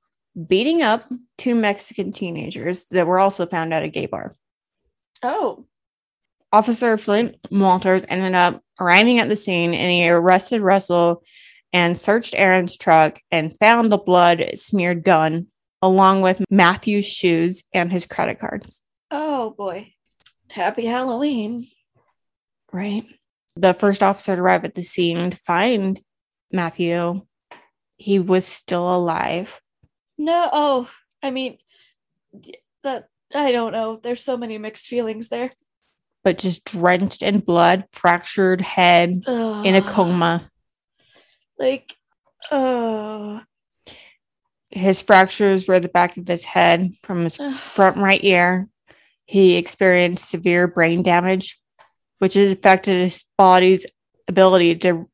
beating 0.46 0.82
up 0.82 1.04
two 1.36 1.54
Mexican 1.54 2.12
teenagers 2.12 2.86
that 2.86 3.06
were 3.06 3.18
also 3.18 3.46
found 3.46 3.74
at 3.74 3.82
a 3.82 3.88
gay 3.88 4.06
bar. 4.06 4.34
Oh, 5.22 5.66
Officer 6.52 6.96
Flint 6.96 7.36
Walters 7.50 8.04
ended 8.08 8.34
up 8.34 8.62
arriving 8.80 9.18
at 9.18 9.28
the 9.28 9.36
scene 9.36 9.74
and 9.74 9.90
he 9.90 10.08
arrested 10.08 10.62
Russell 10.62 11.22
and 11.72 11.98
searched 11.98 12.34
Aaron's 12.36 12.76
truck 12.76 13.20
and 13.30 13.54
found 13.58 13.92
the 13.92 13.98
blood 13.98 14.42
smeared 14.54 15.04
gun 15.04 15.48
along 15.82 16.22
with 16.22 16.42
Matthew's 16.50 17.04
shoes 17.06 17.64
and 17.74 17.92
his 17.92 18.06
credit 18.06 18.38
cards. 18.38 18.80
oh 19.10 19.50
boy. 19.50 19.92
Happy 20.50 20.86
Halloween. 20.86 21.68
Right. 22.72 23.02
The 23.56 23.74
first 23.74 24.02
officer 24.02 24.36
to 24.36 24.42
arrive 24.42 24.64
at 24.64 24.74
the 24.74 24.82
scene 24.82 25.30
to 25.30 25.36
find 25.36 26.00
Matthew, 26.52 27.22
he 27.96 28.18
was 28.18 28.46
still 28.46 28.94
alive. 28.94 29.60
No, 30.16 30.48
oh, 30.52 30.90
I 31.22 31.30
mean, 31.30 31.58
that 32.82 33.08
I 33.34 33.52
don't 33.52 33.72
know. 33.72 33.98
There's 34.02 34.22
so 34.22 34.36
many 34.36 34.58
mixed 34.58 34.86
feelings 34.86 35.28
there. 35.28 35.52
but 36.24 36.38
just 36.38 36.64
drenched 36.64 37.22
in 37.22 37.38
blood, 37.40 37.84
fractured 37.92 38.60
head, 38.60 39.22
in 39.26 39.74
a 39.74 39.82
coma. 39.82 40.50
Like, 41.58 41.92
oh, 42.52 43.40
His 44.70 45.02
fractures 45.02 45.66
were 45.66 45.80
the 45.80 45.88
back 45.88 46.16
of 46.16 46.28
his 46.28 46.44
head 46.44 46.92
from 47.02 47.24
his 47.24 47.36
front 47.72 47.96
right 47.96 48.22
ear. 48.22 48.68
He 49.26 49.56
experienced 49.56 50.28
severe 50.28 50.68
brain 50.68 51.02
damage, 51.02 51.60
which 52.18 52.34
has 52.34 52.50
affected 52.50 53.02
his 53.02 53.24
body's 53.36 53.86
ability 54.28 54.76
to 54.76 55.08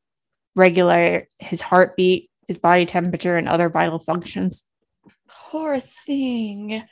regulate 0.55 1.27
his 1.39 1.61
heartbeat, 1.61 2.29
his 2.47 2.59
body 2.59 2.85
temperature, 2.85 3.37
and 3.37 3.47
other 3.47 3.69
vital 3.69 3.99
functions. 3.99 4.63
poor 5.27 5.79
thing. 5.79 6.83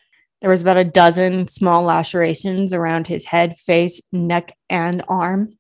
There 0.42 0.50
was 0.50 0.62
about 0.62 0.78
a 0.78 0.84
dozen 0.84 1.48
small 1.48 1.84
lacerations 1.84 2.74
around 2.74 3.08
his 3.08 3.26
head, 3.26 3.58
face, 3.58 4.02
neck, 4.12 4.58
and 4.70 5.02
arm 5.08 5.58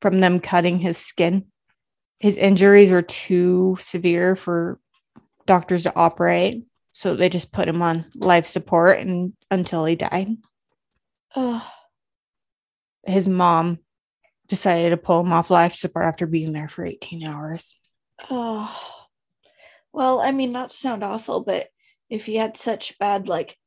from 0.00 0.20
them 0.20 0.40
cutting 0.40 0.80
his 0.80 0.98
skin. 0.98 1.46
His 2.18 2.36
injuries 2.36 2.90
were 2.90 3.02
too 3.02 3.76
severe 3.80 4.34
for 4.34 4.80
doctors 5.46 5.84
to 5.84 5.94
operate, 5.94 6.64
so 6.90 7.14
they 7.14 7.28
just 7.28 7.52
put 7.52 7.68
him 7.68 7.80
on 7.82 8.06
life 8.14 8.46
support 8.46 8.98
and 8.98 9.34
until 9.50 9.84
he 9.84 9.94
died. 9.94 10.36
Oh, 11.36 11.66
His 13.04 13.26
mom 13.26 13.78
decided 14.48 14.90
to 14.90 14.96
pull 14.96 15.20
him 15.20 15.32
off 15.32 15.50
life 15.50 15.74
support 15.74 16.04
after 16.06 16.26
being 16.26 16.52
there 16.52 16.68
for 16.68 16.84
18 16.84 17.26
hours. 17.26 17.74
oh. 18.30 18.98
Well, 19.94 20.20
I 20.20 20.32
mean, 20.32 20.52
not 20.52 20.70
to 20.70 20.76
sound 20.76 21.04
awful, 21.04 21.40
but 21.40 21.68
if 22.08 22.24
he 22.24 22.36
had 22.36 22.56
such 22.56 22.98
bad, 22.98 23.28
like, 23.28 23.58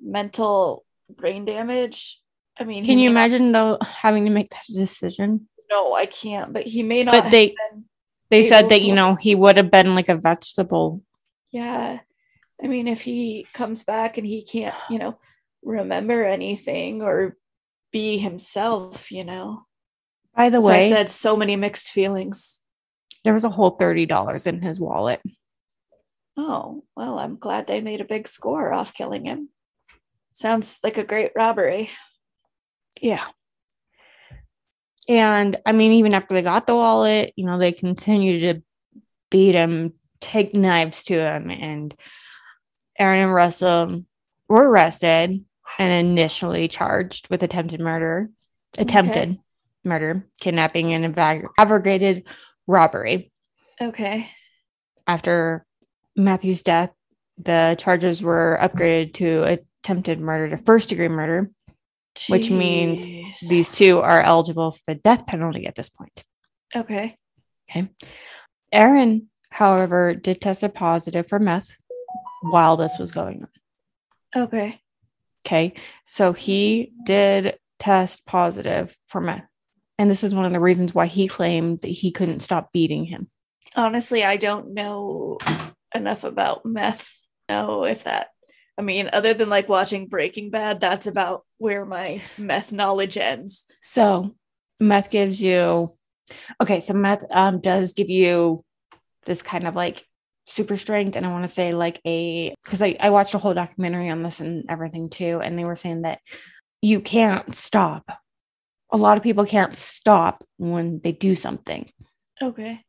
mental 0.00 0.84
brain 1.10 1.44
damage, 1.44 2.20
I 2.58 2.64
mean, 2.64 2.84
Can 2.84 2.98
you 2.98 3.10
not- 3.10 3.12
imagine 3.28 3.52
though 3.52 3.78
having 3.82 4.24
to 4.24 4.30
make 4.30 4.48
that 4.50 4.62
decision? 4.72 5.48
No, 5.70 5.94
I 5.94 6.06
can't. 6.06 6.52
But 6.52 6.66
he 6.66 6.82
may 6.82 7.02
not. 7.04 7.12
But 7.12 7.22
have 7.24 7.30
they 7.32 7.48
been- 7.48 7.84
they 8.30 8.42
said 8.44 8.68
that 8.70 8.78
to- 8.78 8.84
you 8.84 8.94
know 8.94 9.16
he 9.16 9.34
would 9.34 9.56
have 9.56 9.70
been 9.70 9.94
like 9.94 10.08
a 10.08 10.16
vegetable 10.16 11.02
yeah. 11.50 12.00
I 12.62 12.66
mean, 12.66 12.88
if 12.88 13.02
he 13.02 13.46
comes 13.52 13.82
back 13.84 14.16
and 14.18 14.26
he 14.26 14.42
can't, 14.44 14.74
you 14.90 14.98
know, 14.98 15.18
remember 15.62 16.24
anything 16.24 17.02
or 17.02 17.36
be 17.94 18.18
himself, 18.18 19.12
you 19.12 19.22
know. 19.24 19.62
By 20.36 20.50
the 20.50 20.60
So 20.60 20.68
way, 20.68 20.86
I 20.86 20.88
said 20.90 21.08
so 21.08 21.36
many 21.36 21.54
mixed 21.54 21.92
feelings. 21.92 22.60
there 23.22 23.32
was 23.32 23.44
a 23.44 23.48
whole 23.50 23.78
$30 23.78 24.46
in 24.48 24.60
his 24.60 24.80
wallet. 24.80 25.22
Oh, 26.36 26.82
well, 26.96 27.20
I'm 27.20 27.36
glad 27.36 27.68
they 27.68 27.80
made 27.80 28.00
a 28.00 28.04
big 28.04 28.26
score 28.26 28.72
off 28.72 28.92
killing 28.92 29.26
him. 29.26 29.48
Sounds 30.32 30.80
like 30.82 30.98
a 30.98 31.04
great 31.04 31.30
robbery. 31.36 31.88
Yeah. 33.00 33.24
And 35.08 35.56
I 35.64 35.70
mean, 35.70 35.92
even 35.92 36.14
after 36.14 36.34
they 36.34 36.42
got 36.42 36.66
the 36.66 36.74
wallet, 36.74 37.32
you 37.36 37.46
know, 37.46 37.58
they 37.58 37.70
continued 37.70 38.40
to 38.40 38.62
beat 39.30 39.54
him, 39.54 39.92
take 40.20 40.52
knives 40.52 41.04
to 41.04 41.14
him, 41.14 41.48
and 41.48 41.94
Aaron 42.98 43.20
and 43.20 43.34
Russell 43.34 44.04
were 44.48 44.68
arrested 44.68 45.44
and 45.78 46.06
initially 46.06 46.68
charged 46.68 47.28
with 47.30 47.42
attempted 47.42 47.80
murder, 47.80 48.30
attempted 48.78 49.38
murder, 49.84 50.26
kidnapping, 50.40 50.92
and 50.92 51.04
ava- 51.04 51.48
aggravated 51.58 52.26
robbery. 52.66 53.30
Okay. 53.80 54.28
After 55.06 55.66
Matthew's 56.16 56.62
death, 56.62 56.90
the 57.38 57.76
charges 57.78 58.22
were 58.22 58.58
upgraded 58.60 59.14
to 59.14 59.42
attempted 59.82 60.20
murder 60.20 60.50
to 60.50 60.56
first 60.56 60.88
degree 60.88 61.08
murder. 61.08 61.50
Which 62.28 62.48
means 62.48 63.04
These 63.48 63.72
two 63.72 63.98
are 63.98 64.20
eligible 64.20 64.70
for 64.70 64.80
the 64.86 64.94
death 64.94 65.26
penalty 65.26 65.66
at 65.66 65.74
this 65.74 65.90
point. 65.90 66.22
Okay. 66.74 67.16
Okay. 67.68 67.88
Aaron, 68.70 69.28
however, 69.50 70.14
did 70.14 70.40
tested 70.40 70.74
positive 70.74 71.28
for 71.28 71.40
meth 71.40 71.76
while 72.42 72.76
this 72.76 72.98
was 73.00 73.10
going 73.10 73.42
on. 73.42 74.44
Okay. 74.44 74.80
Okay. 75.46 75.74
So 76.04 76.32
he 76.32 76.92
did 77.04 77.58
test 77.78 78.24
positive 78.24 78.96
for 79.08 79.20
meth. 79.20 79.44
And 79.98 80.10
this 80.10 80.24
is 80.24 80.34
one 80.34 80.44
of 80.44 80.52
the 80.52 80.60
reasons 80.60 80.94
why 80.94 81.06
he 81.06 81.28
claimed 81.28 81.80
that 81.82 81.88
he 81.88 82.10
couldn't 82.10 82.40
stop 82.40 82.72
beating 82.72 83.04
him. 83.04 83.28
Honestly, 83.76 84.24
I 84.24 84.36
don't 84.36 84.74
know 84.74 85.38
enough 85.94 86.24
about 86.24 86.64
meth. 86.64 87.10
Know 87.48 87.84
if 87.84 88.04
that. 88.04 88.28
I 88.76 88.82
mean, 88.82 89.10
other 89.12 89.34
than 89.34 89.50
like 89.50 89.68
watching 89.68 90.08
Breaking 90.08 90.50
Bad, 90.50 90.80
that's 90.80 91.06
about 91.06 91.44
where 91.58 91.84
my 91.84 92.22
meth 92.38 92.72
knowledge 92.72 93.16
ends. 93.16 93.64
So 93.82 94.34
meth 94.80 95.10
gives 95.10 95.40
you 95.40 95.90
okay, 96.60 96.80
so 96.80 96.94
meth 96.94 97.24
um 97.30 97.60
does 97.60 97.92
give 97.92 98.10
you 98.10 98.64
this 99.26 99.42
kind 99.42 99.66
of 99.66 99.74
like 99.76 100.04
super 100.46 100.76
strength 100.76 101.16
and 101.16 101.24
I 101.24 101.32
want 101.32 101.44
to 101.44 101.48
say 101.48 101.74
like 101.74 102.00
a 102.04 102.54
because 102.62 102.82
I, 102.82 102.96
I 103.00 103.10
watched 103.10 103.34
a 103.34 103.38
whole 103.38 103.54
documentary 103.54 104.10
on 104.10 104.22
this 104.22 104.40
and 104.40 104.64
everything 104.68 105.08
too, 105.08 105.40
and 105.42 105.58
they 105.58 105.64
were 105.64 105.76
saying 105.76 106.02
that 106.02 106.20
you 106.82 107.00
can't 107.00 107.54
stop. 107.54 108.04
A 108.90 108.96
lot 108.96 109.16
of 109.16 109.22
people 109.22 109.46
can't 109.46 109.74
stop 109.74 110.44
when 110.58 111.00
they 111.02 111.12
do 111.12 111.34
something. 111.34 111.90
Okay. 112.42 112.80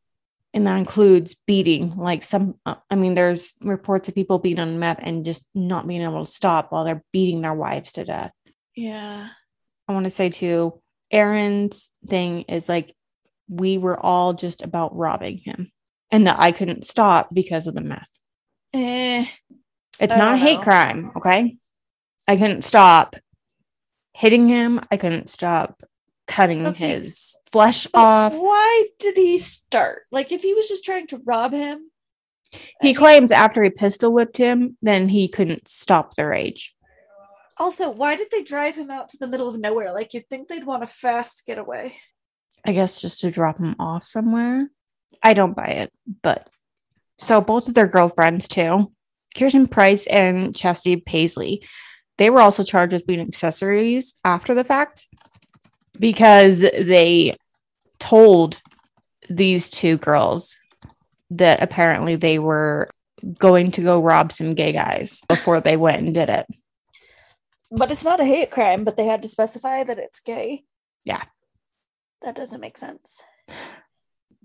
And 0.52 0.66
that 0.66 0.76
includes 0.76 1.34
beating. 1.46 1.96
Like 1.96 2.22
some, 2.22 2.54
uh, 2.64 2.76
I 2.90 2.94
mean, 2.94 3.14
there's 3.14 3.54
reports 3.60 4.08
of 4.08 4.14
people 4.14 4.38
being 4.38 4.58
on 4.58 4.78
meth 4.78 5.00
and 5.00 5.24
just 5.24 5.46
not 5.54 5.86
being 5.86 6.02
able 6.02 6.24
to 6.24 6.30
stop 6.30 6.70
while 6.70 6.84
they're 6.84 7.02
beating 7.12 7.40
their 7.40 7.54
wives 7.54 7.92
to 7.92 8.04
death. 8.04 8.32
Yeah. 8.74 9.28
I 9.88 9.92
want 9.92 10.04
to 10.04 10.10
say 10.10 10.28
too, 10.28 10.80
Aaron's 11.10 11.90
thing 12.06 12.42
is 12.42 12.68
like 12.68 12.94
we 13.48 13.78
were 13.78 13.98
all 13.98 14.34
just 14.34 14.62
about 14.62 14.96
robbing 14.96 15.38
him 15.38 15.70
and 16.10 16.26
that 16.26 16.36
I 16.38 16.52
couldn't 16.52 16.86
stop 16.86 17.28
because 17.32 17.66
of 17.66 17.74
the 17.74 17.80
meth. 17.80 18.10
Eh. 18.72 19.26
It's 19.98 20.16
not 20.16 20.34
a 20.34 20.36
hate 20.38 20.58
know. 20.58 20.62
crime, 20.62 21.12
okay? 21.16 21.56
I 22.28 22.36
couldn't 22.36 22.62
stop 22.62 23.16
hitting 24.12 24.46
him. 24.46 24.80
I 24.90 24.96
couldn't 24.96 25.28
stop 25.28 25.82
cutting 26.26 26.66
Okay. 26.66 27.00
his 27.00 27.34
flesh 27.50 27.86
But 27.92 28.00
off. 28.00 28.32
Why 28.34 28.86
did 28.98 29.16
he 29.16 29.38
start? 29.38 30.02
Like, 30.10 30.32
if 30.32 30.42
he 30.42 30.52
was 30.54 30.68
just 30.68 30.84
trying 30.84 31.06
to 31.08 31.22
rob 31.24 31.52
him, 31.52 31.90
He 32.80 32.94
claims 32.94 33.32
after 33.32 33.62
he 33.62 33.70
pistol 33.70 34.12
whipped 34.12 34.36
him, 34.36 34.76
then 34.82 35.08
he 35.08 35.28
couldn't 35.28 35.66
stop 35.68 36.14
the 36.14 36.26
rage. 36.26 36.74
Also, 37.58 37.88
why 37.90 38.16
did 38.16 38.28
they 38.30 38.42
drive 38.42 38.76
him 38.76 38.90
out 38.90 39.08
to 39.10 39.18
the 39.18 39.26
middle 39.26 39.48
of 39.48 39.58
nowhere? 39.58 39.92
Like, 39.94 40.12
you'd 40.14 40.28
think 40.28 40.48
they'd 40.48 40.66
want 40.66 40.82
a 40.82 40.86
fast 40.86 41.44
getaway. 41.46 41.94
I 42.64 42.72
guess 42.72 43.00
just 43.00 43.20
to 43.20 43.30
drop 43.30 43.58
him 43.58 43.74
off 43.78 44.04
somewhere. 44.04 44.68
I 45.22 45.34
don't 45.34 45.56
buy 45.56 45.66
it, 45.66 45.92
but 46.22 46.48
so 47.18 47.40
both 47.40 47.68
of 47.68 47.74
their 47.74 47.86
girlfriends 47.86 48.48
too, 48.48 48.92
Kirsten 49.36 49.66
Price 49.66 50.06
and 50.06 50.54
Chastity 50.54 51.00
Pasley, 51.00 51.64
they 52.18 52.30
were 52.30 52.40
also 52.40 52.62
charged 52.62 52.92
with 52.92 53.06
being 53.06 53.20
accessories 53.20 54.14
after 54.24 54.54
the 54.54 54.64
fact 54.64 55.08
because 55.98 56.60
they 56.60 57.36
told 57.98 58.60
these 59.28 59.70
two 59.70 59.98
girls 59.98 60.56
that 61.30 61.62
apparently 61.62 62.16
they 62.16 62.38
were 62.38 62.88
going 63.38 63.70
to 63.72 63.82
go 63.82 64.00
rob 64.00 64.32
some 64.32 64.50
gay 64.52 64.72
guys 64.72 65.22
before 65.28 65.60
they 65.60 65.76
went 65.76 66.02
and 66.02 66.14
did 66.14 66.28
it. 66.28 66.46
But 67.70 67.90
it's 67.90 68.04
not 68.04 68.20
a 68.20 68.24
hate 68.24 68.50
crime, 68.50 68.84
but 68.84 68.96
they 68.96 69.06
had 69.06 69.22
to 69.22 69.28
specify 69.28 69.82
that 69.82 69.98
it's 69.98 70.20
gay. 70.20 70.64
Yeah. 71.04 71.22
That 72.22 72.36
doesn't 72.36 72.60
make 72.60 72.78
sense. 72.78 73.22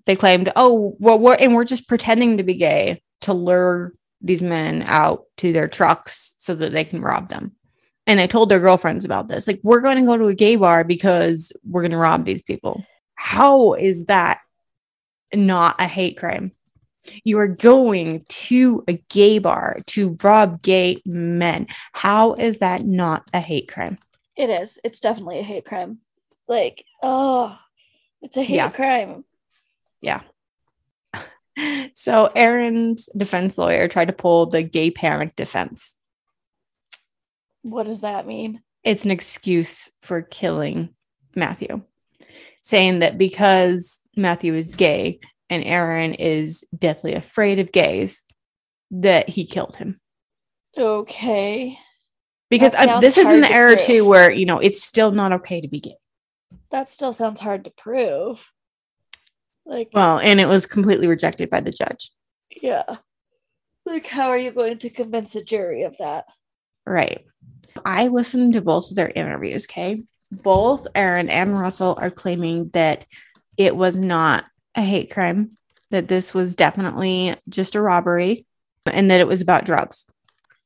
They 0.06 0.16
claimed, 0.16 0.52
oh, 0.56 0.96
well, 1.00 1.20
we're 1.20 1.36
and 1.36 1.56
we're 1.56 1.66
just 1.66 1.88
pretending 1.88 2.38
to 2.38 2.44
be 2.44 2.56
gay 2.56 3.02
to 3.22 3.34
lure 3.34 3.94
these 4.22 4.42
men 4.42 4.84
out 4.88 5.26
to 5.38 5.52
their 5.52 5.68
trucks 5.68 6.36
so 6.38 6.56
that 6.56 6.72
they 6.72 6.84
can 6.84 7.02
rob 7.02 7.30
them. 7.30 7.56
And 8.08 8.20
they 8.20 8.28
told 8.28 8.50
their 8.50 8.60
girlfriends 8.60 9.06
about 9.06 9.28
this. 9.28 9.48
Like, 9.48 9.60
we're 9.64 9.80
going 9.82 9.98
to 9.98 10.06
go 10.06 10.18
to 10.18 10.28
a 10.28 10.34
gay 10.34 10.56
bar 10.56 10.84
because 10.84 11.54
we're 11.64 11.82
going 11.82 11.92
to 11.92 11.98
rob 11.98 12.26
these 12.26 12.42
people. 12.42 12.84
How 13.16 13.74
is 13.74 14.06
that 14.06 14.40
not 15.34 15.76
a 15.80 15.88
hate 15.88 16.18
crime? 16.18 16.52
You 17.24 17.40
are 17.40 17.48
going 17.48 18.24
to 18.28 18.84
a 18.88 18.94
gay 19.10 19.40
bar 19.40 19.78
to 19.88 20.18
rob 20.22 20.62
gay 20.62 20.98
men. 21.06 21.68
How 21.94 22.34
is 22.34 22.60
that 22.60 22.84
not 22.84 23.30
a 23.34 23.40
hate 23.40 23.72
crime? 23.72 23.98
It 24.36 24.50
is. 24.50 24.80
It's 24.84 25.00
definitely 25.00 25.40
a 25.40 25.44
hate 25.44 25.66
crime. 25.66 26.00
Like, 26.48 26.86
oh, 27.02 27.58
it's 28.22 28.38
a 28.38 28.44
hate 28.44 28.56
Yeah. 28.56 28.70
crime. 28.70 29.26
So 31.94 32.32
Aaron's 32.34 33.10
defense 33.16 33.58
lawyer 33.58 33.88
tried 33.88 34.06
to 34.06 34.14
pull 34.14 34.48
the 34.48 34.64
gay 34.64 34.90
panic 34.90 35.36
defense. 35.36 35.96
What 37.62 37.86
does 37.86 38.02
that 38.02 38.26
mean? 38.26 38.62
It's 38.84 39.06
an 39.06 39.12
excuse 39.12 39.90
for 40.02 40.22
killing 40.22 40.96
Matthew, 41.36 41.84
saying 42.64 43.00
that 43.00 43.18
because 43.18 44.00
Matthew 44.16 44.56
is 44.56 44.74
gay 44.76 45.20
and 45.50 45.64
Aaron 45.64 46.14
is 46.14 46.64
deathly 46.76 47.14
afraid 47.14 47.60
of 47.60 47.72
gays, 47.72 48.24
that 48.92 49.30
he 49.30 49.46
killed 49.46 49.76
him. 49.76 50.00
Okay. 50.78 51.78
Because 52.50 52.74
this 53.02 53.18
is 53.18 53.30
in 53.30 53.42
the 53.42 53.52
era 53.52 53.76
prove. 53.76 53.86
too, 53.86 54.06
where 54.06 54.32
you 54.32 54.46
know 54.46 54.60
it's 54.60 54.84
still 54.84 55.12
not 55.12 55.32
okay 55.34 55.62
to 55.62 55.68
be 55.68 55.80
gay. 55.80 55.98
That 56.72 56.90
still 56.90 57.14
sounds 57.14 57.40
hard 57.40 57.66
to 57.66 57.70
prove. 57.72 58.46
Like, 59.66 59.90
Well, 59.94 60.20
and 60.20 60.40
it 60.40 60.48
was 60.48 60.66
completely 60.66 61.08
rejected 61.08 61.50
by 61.50 61.62
the 61.62 61.72
judge. 61.72 62.12
yeah. 62.62 62.98
Like, 63.86 64.06
how 64.06 64.28
are 64.30 64.38
you 64.38 64.52
going 64.52 64.78
to 64.80 64.90
convince 64.92 65.36
a 65.36 65.44
jury 65.44 65.84
of 65.84 65.98
that? 65.98 66.26
Right. 66.86 67.26
I 67.84 68.10
listened 68.10 68.54
to 68.54 68.62
both 68.62 68.92
of 68.92 68.96
their 68.96 69.10
interviews, 69.10 69.66
okay? 69.66 70.04
Both 70.32 70.88
Aaron 70.94 71.30
and 71.30 71.60
Russell 71.60 71.98
are 72.00 72.12
claiming 72.12 72.70
that 72.74 73.06
it 73.58 73.76
was 73.76 73.98
not 73.98 74.48
a 74.76 74.84
hate 74.84 75.12
crime, 75.12 75.58
that 75.90 76.08
this 76.08 76.32
was 76.34 76.56
definitely 76.56 77.36
just 77.50 77.74
a 77.76 77.82
robbery, 77.82 78.46
and 78.86 79.10
that 79.10 79.20
it 79.20 79.28
was 79.28 79.42
about 79.42 79.66
drugs. 79.66 80.06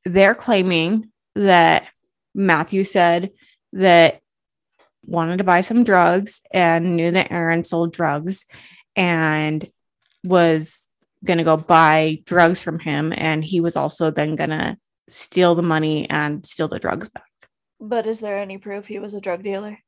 They're 0.04 0.34
claiming 0.34 1.10
that 1.34 1.88
Matthew 2.34 2.84
said 2.84 3.30
that 3.72 4.20
wanted 5.06 5.38
to 5.38 5.44
buy 5.44 5.62
some 5.62 5.84
drugs 5.84 6.42
and 6.52 6.96
knew 6.96 7.10
that 7.12 7.32
Aaron 7.32 7.64
sold 7.64 7.92
drugs 7.92 8.44
and 8.96 9.70
was 10.24 10.88
going 11.24 11.38
to 11.38 11.44
go 11.44 11.56
buy 11.56 12.22
drugs 12.24 12.60
from 12.60 12.78
him. 12.78 13.12
And 13.14 13.44
he 13.44 13.60
was 13.60 13.76
also 13.76 14.10
then 14.10 14.34
going 14.34 14.50
to 14.50 14.76
steal 15.08 15.54
the 15.54 15.62
money 15.62 16.08
and 16.10 16.44
steal 16.44 16.68
the 16.68 16.78
drugs 16.78 17.08
back. 17.08 17.24
But 17.78 18.06
is 18.06 18.20
there 18.20 18.38
any 18.38 18.58
proof 18.58 18.86
he 18.86 18.98
was 18.98 19.14
a 19.14 19.20
drug 19.20 19.42
dealer? 19.42 19.78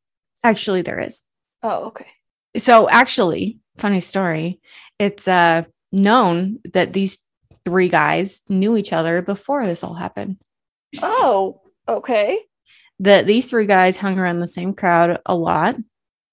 Actually, 0.45 0.83
there 0.83 1.01
is. 1.01 1.23
Oh, 1.63 1.87
okay. 1.87 2.07
So, 2.57 2.89
actually, 2.89 3.59
funny 3.77 4.01
story. 4.01 4.61
It's 4.99 5.27
uh, 5.27 5.65
known 5.91 6.61
that 6.73 6.93
these 6.93 7.19
three 7.65 7.89
guys 7.89 8.43
knew 8.49 8.77
each 8.77 8.93
other 8.93 9.23
before 9.23 9.67
this 9.67 9.83
all 9.83 9.95
happened. 9.95 10.39
Oh, 11.03 11.63
okay. 11.89 12.41
That 13.01 13.27
these 13.27 13.47
three 13.47 13.67
guys 13.67 13.97
hung 13.97 14.19
around 14.19 14.41
the 14.41 14.47
same 14.47 14.75
crowd 14.75 15.21
a 15.27 15.35
lot, 15.35 15.77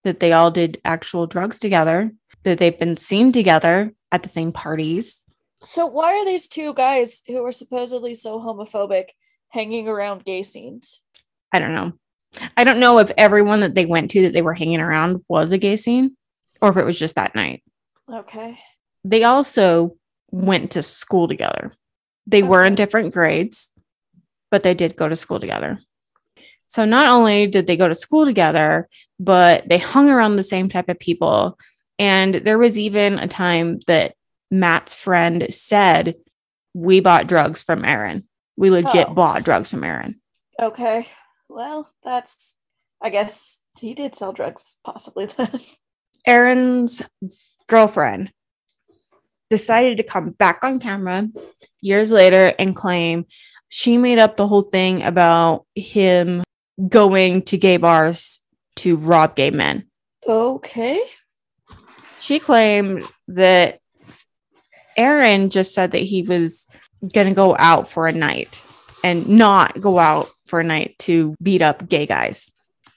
that 0.04 0.20
they 0.20 0.32
all 0.32 0.52
did 0.52 0.80
actual 0.86 1.28
drugs 1.28 1.60
together, 1.60 2.12
that 2.45 2.60
they've 2.60 2.79
been 2.79 2.95
seen 2.95 3.31
together 3.31 3.93
at 4.12 4.23
the 4.23 4.29
same 4.29 4.51
parties. 4.51 5.21
So 5.62 5.86
why 5.86 6.13
are 6.13 6.25
these 6.25 6.47
two 6.47 6.73
guys 6.73 7.21
who 7.27 7.43
are 7.43 7.51
supposedly 7.51 8.15
so 8.15 8.39
homophobic 8.39 9.10
hanging 9.49 9.88
around 9.88 10.23
gay 10.23 10.43
scenes? 10.43 11.01
I 11.51 11.60
don't 11.60 11.73
know. 11.73 11.93
I 12.55 12.63
don't 12.63 12.79
know 12.79 12.99
if 12.99 13.12
everyone 13.17 13.62
that 13.62 13.75
they 13.75 13.86
went 13.86 14.12
to 14.12 14.23
that 14.23 14.34
they 14.34 14.41
were 14.41 14.53
hanging 14.53 14.79
around 14.79 15.23
was 15.27 15.51
a 15.51 15.58
gay 15.58 15.75
scene 15.75 16.15
or 16.62 16.69
if 16.69 16.77
it 16.77 16.86
was 16.86 16.99
just 16.99 17.15
that 17.15 17.36
night. 17.36 17.63
Okay. 18.12 18.60
They 19.03 19.23
also 19.23 19.97
went 20.31 20.71
to 20.71 20.84
school 20.84 21.27
together. 21.27 21.73
They 22.27 22.43
were 22.43 22.63
in 22.63 22.75
different 22.75 23.13
grades, 23.13 23.71
but 24.51 24.63
they 24.63 24.73
did 24.73 24.95
go 24.95 25.08
to 25.08 25.15
school 25.15 25.39
together. 25.39 25.79
So 26.67 26.86
not 26.86 27.12
only 27.12 27.47
did 27.47 27.67
they 27.67 27.77
go 27.77 27.88
to 27.88 27.95
school 27.95 28.25
together, 28.25 28.89
but 29.19 29.67
they 29.69 29.77
hung 29.77 30.10
around 30.10 30.36
the 30.36 30.43
same 30.43 30.69
type 30.69 30.89
of 30.89 30.99
people. 30.99 31.58
And 31.99 32.36
there 32.36 32.58
was 32.58 32.77
even 32.77 33.19
a 33.19 33.27
time 33.27 33.79
that 33.88 34.15
Matt's 34.51 34.93
friend 34.93 35.45
said, 35.49 36.15
We 36.73 36.99
bought 36.99 37.27
drugs 37.27 37.63
from 37.63 37.86
Aaron. 37.86 38.27
We 38.58 38.69
legit 38.69 39.08
Oh. 39.10 39.13
bought 39.13 39.43
drugs 39.43 39.71
from 39.71 39.84
Aaron. 39.84 40.21
Okay. 40.62 41.08
Well, 41.49 41.89
that's 42.03 42.58
I 43.01 43.10
guess 43.10 43.60
he 43.79 43.93
did 43.93 44.15
sell 44.15 44.34
drugs 44.34 44.77
possibly 44.84 45.25
then. 45.25 45.60
Aaron's 46.25 47.01
girlfriend 47.67 48.31
decided 49.49 49.97
to 49.97 50.03
come 50.03 50.31
back 50.31 50.63
on 50.63 50.79
camera 50.79 51.27
years 51.81 52.12
later 52.12 52.53
and 52.58 52.75
claim 52.75 53.25
she 53.69 53.97
made 53.97 54.17
up 54.17 54.38
the 54.38 54.47
whole 54.47 54.63
thing 54.63 55.03
about 55.03 55.65
him 55.75 56.43
going 56.89 57.41
to 57.43 57.58
gay 57.58 57.77
bars 57.77 58.39
to 58.77 58.95
rob 58.97 59.36
gay 59.36 59.51
men. 59.51 59.88
okay. 60.27 60.99
She 62.26 62.40
claimed 62.40 63.04
that 63.28 63.80
Aaron 64.98 65.52
just 65.52 65.76
said 65.76 65.92
that 65.92 66.00
he 66.00 66.24
was 66.24 66.68
going 67.14 67.28
to 67.28 67.36
go 67.36 67.56
out 67.60 67.88
for 67.88 68.08
a 68.08 68.12
night 68.12 68.64
and 69.04 69.28
not 69.28 69.80
go 69.80 70.00
out 70.00 70.32
for 70.48 70.60
a 70.60 70.64
night 70.64 70.96
to 71.00 71.36
beat 71.40 71.62
up 71.62 71.88
gay 71.88 72.08
guys. 72.08 72.52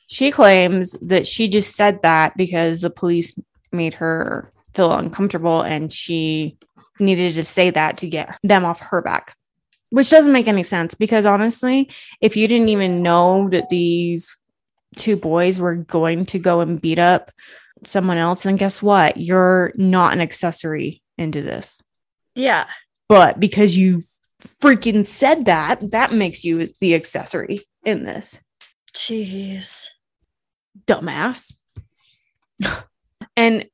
She 0.06 0.30
claims 0.30 0.92
that 1.02 1.26
she 1.26 1.46
just 1.46 1.76
said 1.76 2.00
that 2.02 2.38
because 2.38 2.80
the 2.80 2.88
police 2.88 3.38
made 3.70 3.92
her 3.94 4.50
feel 4.74 4.94
uncomfortable 4.94 5.60
and 5.60 5.92
she 5.92 6.56
needed 6.98 7.34
to 7.34 7.44
say 7.44 7.68
that 7.68 7.98
to 7.98 8.08
get 8.08 8.38
them 8.42 8.64
off 8.64 8.80
her 8.80 9.02
back, 9.02 9.36
which 9.90 10.08
doesn't 10.08 10.32
make 10.32 10.48
any 10.48 10.62
sense 10.62 10.94
because 10.94 11.26
honestly, 11.26 11.90
if 12.22 12.34
you 12.34 12.48
didn't 12.48 12.70
even 12.70 13.02
know 13.02 13.50
that 13.50 13.68
these 13.68 14.38
two 14.96 15.16
boys 15.16 15.58
were 15.58 15.74
going 15.74 16.24
to 16.24 16.38
go 16.38 16.60
and 16.60 16.80
beat 16.80 16.98
up 16.98 17.30
someone 17.86 18.18
else, 18.18 18.42
then 18.42 18.56
guess 18.56 18.82
what? 18.82 19.16
You're 19.16 19.72
not 19.76 20.12
an 20.12 20.20
accessory 20.20 21.02
into 21.16 21.42
this. 21.42 21.82
Yeah. 22.34 22.66
But 23.08 23.40
because 23.40 23.76
you 23.76 24.04
freaking 24.62 25.06
said 25.06 25.46
that, 25.46 25.90
that 25.90 26.12
makes 26.12 26.44
you 26.44 26.68
the 26.80 26.94
accessory 26.94 27.60
in 27.84 28.04
this. 28.04 28.40
Jeez. 28.94 29.88
Dumbass. 30.86 31.54
and 33.36 33.66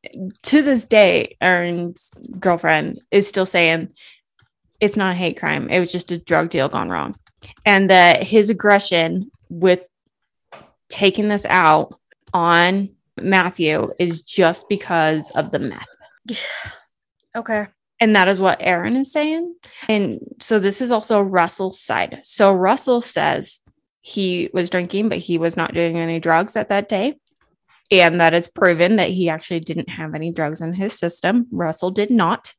to 0.42 0.62
this 0.62 0.86
day, 0.86 1.36
Aaron's 1.40 2.10
girlfriend 2.38 3.00
is 3.10 3.28
still 3.28 3.46
saying 3.46 3.88
it's 4.80 4.96
not 4.96 5.12
a 5.12 5.14
hate 5.14 5.38
crime. 5.38 5.70
It 5.70 5.80
was 5.80 5.92
just 5.92 6.12
a 6.12 6.18
drug 6.18 6.50
deal 6.50 6.68
gone 6.68 6.90
wrong. 6.90 7.14
And 7.64 7.90
that 7.90 8.22
his 8.22 8.50
aggression 8.50 9.30
with 9.48 9.80
taking 10.88 11.28
this 11.28 11.46
out 11.46 11.94
on 12.32 12.90
Matthew 13.20 13.92
is 13.98 14.22
just 14.22 14.68
because 14.68 15.30
of 15.30 15.50
the 15.50 15.58
meth. 15.58 15.86
Okay. 17.36 17.66
And 17.98 18.14
that 18.14 18.28
is 18.28 18.40
what 18.40 18.58
Aaron 18.60 18.96
is 18.96 19.10
saying. 19.10 19.56
And 19.88 20.20
so 20.40 20.60
this 20.60 20.80
is 20.80 20.92
also 20.92 21.20
Russell's 21.20 21.80
side. 21.80 22.20
So 22.22 22.52
Russell 22.52 23.00
says 23.00 23.60
he 24.02 24.50
was 24.52 24.70
drinking, 24.70 25.08
but 25.08 25.18
he 25.18 25.38
was 25.38 25.56
not 25.56 25.74
doing 25.74 25.96
any 25.98 26.20
drugs 26.20 26.54
at 26.54 26.68
that 26.68 26.88
day. 26.88 27.18
And 27.90 28.20
that 28.20 28.34
is 28.34 28.46
proven 28.46 28.96
that 28.96 29.10
he 29.10 29.28
actually 29.28 29.60
didn't 29.60 29.88
have 29.88 30.14
any 30.14 30.30
drugs 30.30 30.60
in 30.60 30.74
his 30.74 30.98
system. 30.98 31.46
Russell 31.50 31.90
did 31.90 32.10
not. 32.10 32.52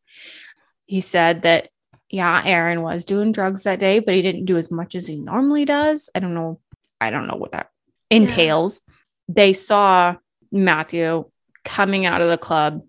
He 0.86 1.02
said 1.02 1.44
that, 1.44 1.70
yeah, 2.10 2.42
Aaron 2.46 2.82
was 2.82 3.06
doing 3.06 3.32
drugs 3.32 3.64
that 3.64 3.80
day, 3.80 4.00
but 4.00 4.14
he 4.14 4.22
didn't 4.22 4.46
do 4.46 4.58
as 4.58 4.72
much 4.72 4.96
as 4.96 5.08
he 5.08 5.16
normally 5.16 5.66
does. 5.66 6.10
I 6.16 6.20
don't 6.20 6.34
know. 6.34 6.60
I 7.02 7.10
don't 7.10 7.28
know 7.28 7.36
what 7.36 7.52
that 7.52 7.70
entails. 8.10 8.82
They 9.28 9.54
saw 9.54 10.16
Matthew 10.52 11.26
coming 11.64 12.06
out 12.06 12.22
of 12.22 12.30
the 12.30 12.38
club 12.38 12.82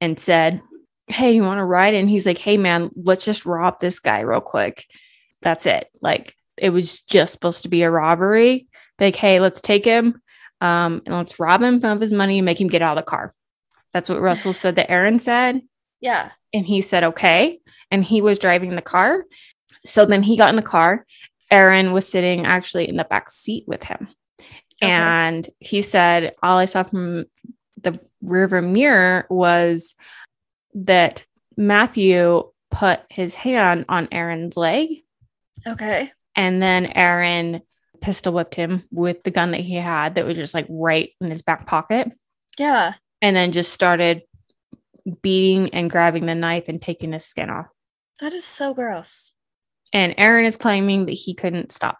and 0.00 0.18
said, 0.18 0.62
Hey, 1.06 1.34
you 1.34 1.42
want 1.42 1.58
to 1.58 1.64
ride? 1.64 1.94
And 1.94 2.08
he's 2.08 2.26
like, 2.26 2.38
Hey, 2.38 2.56
man, 2.56 2.90
let's 2.96 3.24
just 3.24 3.46
rob 3.46 3.80
this 3.80 3.98
guy 3.98 4.20
real 4.20 4.40
quick. 4.40 4.86
That's 5.42 5.66
it. 5.66 5.88
Like, 6.00 6.34
it 6.56 6.70
was 6.70 7.00
just 7.00 7.32
supposed 7.32 7.62
to 7.62 7.68
be 7.68 7.82
a 7.82 7.90
robbery. 7.90 8.68
Like, 8.98 9.16
hey, 9.16 9.40
let's 9.40 9.62
take 9.62 9.84
him 9.84 10.20
um, 10.60 11.02
and 11.06 11.14
let's 11.14 11.40
rob 11.40 11.62
him 11.62 11.82
of 11.82 12.00
his 12.00 12.12
money 12.12 12.38
and 12.38 12.44
make 12.44 12.60
him 12.60 12.68
get 12.68 12.82
out 12.82 12.98
of 12.98 13.04
the 13.04 13.10
car. 13.10 13.34
That's 13.92 14.08
what 14.08 14.20
Russell 14.20 14.52
said 14.52 14.76
that 14.76 14.90
Aaron 14.90 15.18
said. 15.18 15.62
Yeah. 16.00 16.30
And 16.52 16.66
he 16.66 16.82
said, 16.82 17.04
okay. 17.04 17.60
And 17.90 18.04
he 18.04 18.20
was 18.20 18.38
driving 18.38 18.76
the 18.76 18.82
car. 18.82 19.24
So 19.84 20.04
then 20.04 20.22
he 20.22 20.36
got 20.36 20.50
in 20.50 20.56
the 20.56 20.62
car. 20.62 21.06
Aaron 21.50 21.92
was 21.92 22.06
sitting 22.06 22.44
actually 22.46 22.88
in 22.88 22.96
the 22.96 23.04
back 23.04 23.30
seat 23.30 23.64
with 23.66 23.82
him. 23.82 24.08
Okay. 24.82 24.90
And 24.90 25.48
he 25.58 25.82
said, 25.82 26.34
all 26.42 26.58
I 26.58 26.64
saw 26.64 26.82
from 26.82 27.26
the 27.82 27.98
river 28.22 28.62
mirror 28.62 29.26
was 29.28 29.94
that 30.74 31.24
Matthew 31.56 32.50
put 32.70 33.00
his 33.10 33.34
hand 33.34 33.84
on 33.88 34.08
Aaron's 34.12 34.56
leg. 34.56 34.88
Okay. 35.66 36.12
And 36.36 36.62
then 36.62 36.86
Aaron 36.86 37.62
pistol 38.00 38.32
whipped 38.32 38.54
him 38.54 38.82
with 38.90 39.22
the 39.24 39.30
gun 39.30 39.50
that 39.50 39.60
he 39.60 39.74
had 39.74 40.14
that 40.14 40.24
was 40.24 40.36
just 40.36 40.54
like 40.54 40.66
right 40.70 41.10
in 41.20 41.28
his 41.28 41.42
back 41.42 41.66
pocket. 41.66 42.10
Yeah. 42.58 42.94
And 43.20 43.36
then 43.36 43.52
just 43.52 43.72
started 43.72 44.22
beating 45.22 45.74
and 45.74 45.90
grabbing 45.90 46.26
the 46.26 46.34
knife 46.34 46.68
and 46.68 46.80
taking 46.80 47.12
his 47.12 47.24
skin 47.24 47.50
off. 47.50 47.66
That 48.20 48.32
is 48.32 48.44
so 48.44 48.72
gross. 48.72 49.32
And 49.92 50.14
Aaron 50.16 50.44
is 50.44 50.56
claiming 50.56 51.06
that 51.06 51.12
he 51.12 51.34
couldn't 51.34 51.72
stop. 51.72 51.98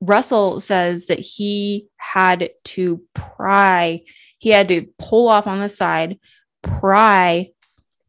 Russell 0.00 0.60
says 0.60 1.06
that 1.06 1.20
he 1.20 1.88
had 1.96 2.50
to 2.64 3.02
pry, 3.14 4.02
he 4.38 4.50
had 4.50 4.68
to 4.68 4.86
pull 4.98 5.28
off 5.28 5.46
on 5.46 5.60
the 5.60 5.68
side, 5.68 6.18
pry 6.62 7.50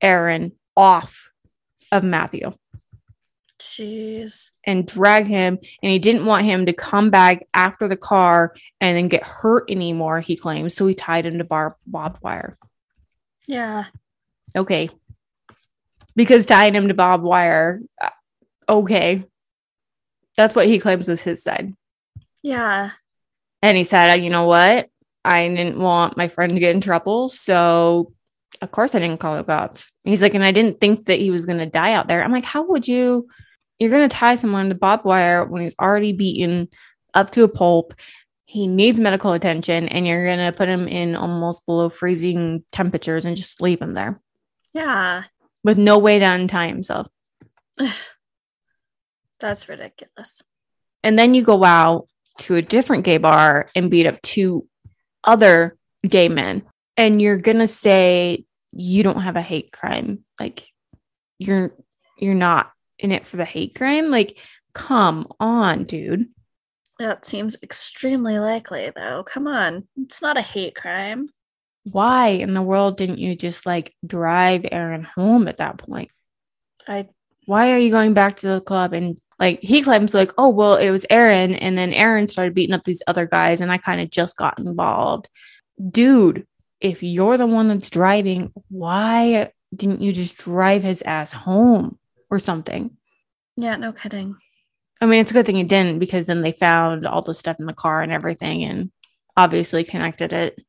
Aaron 0.01 0.51
off 0.75 1.29
of 1.91 2.03
Matthew 2.03 2.53
Jeez. 3.59 4.51
and 4.65 4.85
drag 4.85 5.27
him. 5.27 5.57
And 5.81 5.91
he 5.91 5.99
didn't 5.99 6.25
want 6.25 6.45
him 6.45 6.65
to 6.65 6.73
come 6.73 7.09
back 7.09 7.45
after 7.53 7.87
the 7.87 7.97
car 7.97 8.55
and 8.81 8.97
then 8.97 9.07
get 9.07 9.23
hurt 9.23 9.69
anymore, 9.69 10.19
he 10.19 10.35
claims. 10.35 10.75
So 10.75 10.87
he 10.87 10.93
tied 10.93 11.25
him 11.25 11.37
to 11.37 11.43
bar- 11.43 11.77
barbed 11.85 12.21
wire. 12.21 12.57
Yeah. 13.47 13.85
Okay. 14.55 14.89
Because 16.15 16.45
tying 16.45 16.75
him 16.75 16.87
to 16.87 16.93
barbed 16.93 17.23
wire, 17.23 17.81
uh, 18.01 18.09
okay. 18.69 19.25
That's 20.37 20.55
what 20.55 20.67
he 20.67 20.79
claims 20.79 21.07
was 21.07 21.21
his 21.21 21.43
side. 21.43 21.73
Yeah. 22.43 22.91
And 23.61 23.77
he 23.77 23.83
said, 23.83 24.11
"Uh, 24.11 24.17
you 24.17 24.29
know 24.29 24.45
what? 24.45 24.89
I 25.23 25.47
didn't 25.47 25.79
want 25.79 26.17
my 26.17 26.27
friend 26.27 26.51
to 26.53 26.59
get 26.59 26.75
in 26.75 26.81
trouble. 26.81 27.29
So, 27.29 28.13
of 28.61 28.71
course, 28.71 28.93
I 28.93 28.99
didn't 28.99 29.19
call 29.19 29.37
the 29.37 29.43
cops. 29.43 29.91
He's 30.03 30.21
like, 30.21 30.35
and 30.35 30.43
I 30.43 30.51
didn't 30.51 30.79
think 30.79 31.05
that 31.05 31.19
he 31.19 31.31
was 31.31 31.45
going 31.47 31.57
to 31.57 31.65
die 31.65 31.93
out 31.93 32.07
there. 32.07 32.23
I'm 32.23 32.31
like, 32.31 32.43
how 32.43 32.63
would 32.63 32.87
you? 32.87 33.27
You're 33.79 33.89
going 33.89 34.07
to 34.07 34.15
tie 34.15 34.35
someone 34.35 34.69
to 34.69 34.75
barbed 34.75 35.03
wire 35.03 35.43
when 35.43 35.61
he's 35.63 35.75
already 35.81 36.13
beaten 36.13 36.69
up 37.13 37.31
to 37.31 37.43
a 37.43 37.47
pulp. 37.49 37.93
He 38.45 38.67
needs 38.67 38.99
medical 38.99 39.33
attention, 39.33 39.89
and 39.89 40.05
you're 40.07 40.25
going 40.25 40.39
to 40.39 40.51
put 40.55 40.69
him 40.69 40.87
in 40.87 41.15
almost 41.15 41.65
below 41.65 41.89
freezing 41.89 42.63
temperatures 42.71 43.25
and 43.25 43.35
just 43.35 43.61
leave 43.61 43.81
him 43.81 43.95
there 43.95 44.21
Yeah. 44.73 45.23
with 45.63 45.77
no 45.79 45.97
way 45.97 46.19
to 46.19 46.25
untie 46.25 46.67
himself. 46.67 47.07
That's 49.45 49.69
ridiculous. 49.69 50.41
And 51.03 51.19
then 51.19 51.35
you 51.35 51.43
go 51.43 51.63
out 51.63 52.07
to 52.39 52.55
a 52.55 52.63
different 52.63 53.03
gay 53.03 53.17
bar 53.17 53.69
and 53.75 53.91
beat 53.91 54.07
up 54.07 54.19
two 54.23 54.67
other 55.23 55.77
gay 56.01 56.29
men. 56.29 56.63
And 56.97 57.21
you're 57.21 57.37
gonna 57.37 57.67
say 57.67 58.45
you 58.71 59.03
don't 59.03 59.21
have 59.21 59.35
a 59.35 59.43
hate 59.43 59.71
crime. 59.71 60.25
Like 60.39 60.65
you're 61.37 61.75
you're 62.17 62.33
not 62.33 62.71
in 62.97 63.11
it 63.11 63.27
for 63.27 63.37
the 63.37 63.45
hate 63.45 63.75
crime. 63.75 64.09
Like, 64.09 64.39
come 64.73 65.27
on, 65.39 65.83
dude. 65.83 66.29
That 66.97 67.23
seems 67.23 67.55
extremely 67.61 68.39
likely, 68.39 68.91
though. 68.95 69.21
Come 69.23 69.45
on. 69.45 69.87
It's 69.95 70.23
not 70.23 70.37
a 70.37 70.41
hate 70.41 70.73
crime. 70.73 71.29
Why 71.83 72.29
in 72.29 72.55
the 72.55 72.63
world 72.63 72.97
didn't 72.97 73.19
you 73.19 73.35
just 73.35 73.63
like 73.67 73.93
drive 74.03 74.65
Aaron 74.71 75.03
home 75.03 75.47
at 75.47 75.57
that 75.57 75.77
point? 75.77 76.09
I 76.87 77.09
Why 77.45 77.73
are 77.73 77.77
you 77.77 77.91
going 77.91 78.15
back 78.15 78.37
to 78.37 78.47
the 78.47 78.61
club 78.61 78.93
and 78.93 79.17
like 79.39 79.59
he 79.61 79.81
claims 79.81 80.13
like, 80.13 80.31
oh 80.37 80.49
well, 80.49 80.75
it 80.75 80.91
was 80.91 81.05
Aaron, 81.09 81.55
and 81.55 81.77
then 81.77 81.93
Aaron 81.93 82.27
started 82.27 82.55
beating 82.55 82.75
up 82.75 82.83
these 82.83 83.03
other 83.07 83.25
guys, 83.25 83.61
and 83.61 83.71
I 83.71 83.77
kind 83.77 84.01
of 84.01 84.09
just 84.09 84.37
got 84.37 84.59
involved. 84.59 85.27
Dude, 85.91 86.47
if 86.79 87.03
you're 87.03 87.37
the 87.37 87.47
one 87.47 87.67
that's 87.67 87.89
driving, 87.89 88.53
why 88.69 89.51
didn't 89.75 90.01
you 90.01 90.13
just 90.13 90.37
drive 90.37 90.83
his 90.83 91.01
ass 91.01 91.31
home 91.31 91.97
or 92.29 92.39
something? 92.39 92.95
yeah, 93.57 93.75
no 93.75 93.93
kidding. 93.93 94.35
I 95.01 95.05
mean, 95.05 95.21
it's 95.21 95.31
a 95.31 95.33
good 95.33 95.45
thing 95.45 95.55
he 95.55 95.63
didn't 95.63 95.99
because 95.99 96.25
then 96.25 96.41
they 96.41 96.51
found 96.53 97.05
all 97.05 97.21
the 97.21 97.33
stuff 97.33 97.59
in 97.59 97.65
the 97.65 97.73
car 97.73 98.01
and 98.01 98.11
everything 98.11 98.63
and 98.63 98.91
obviously 99.35 99.83
connected 99.83 100.33
it. 100.33 100.61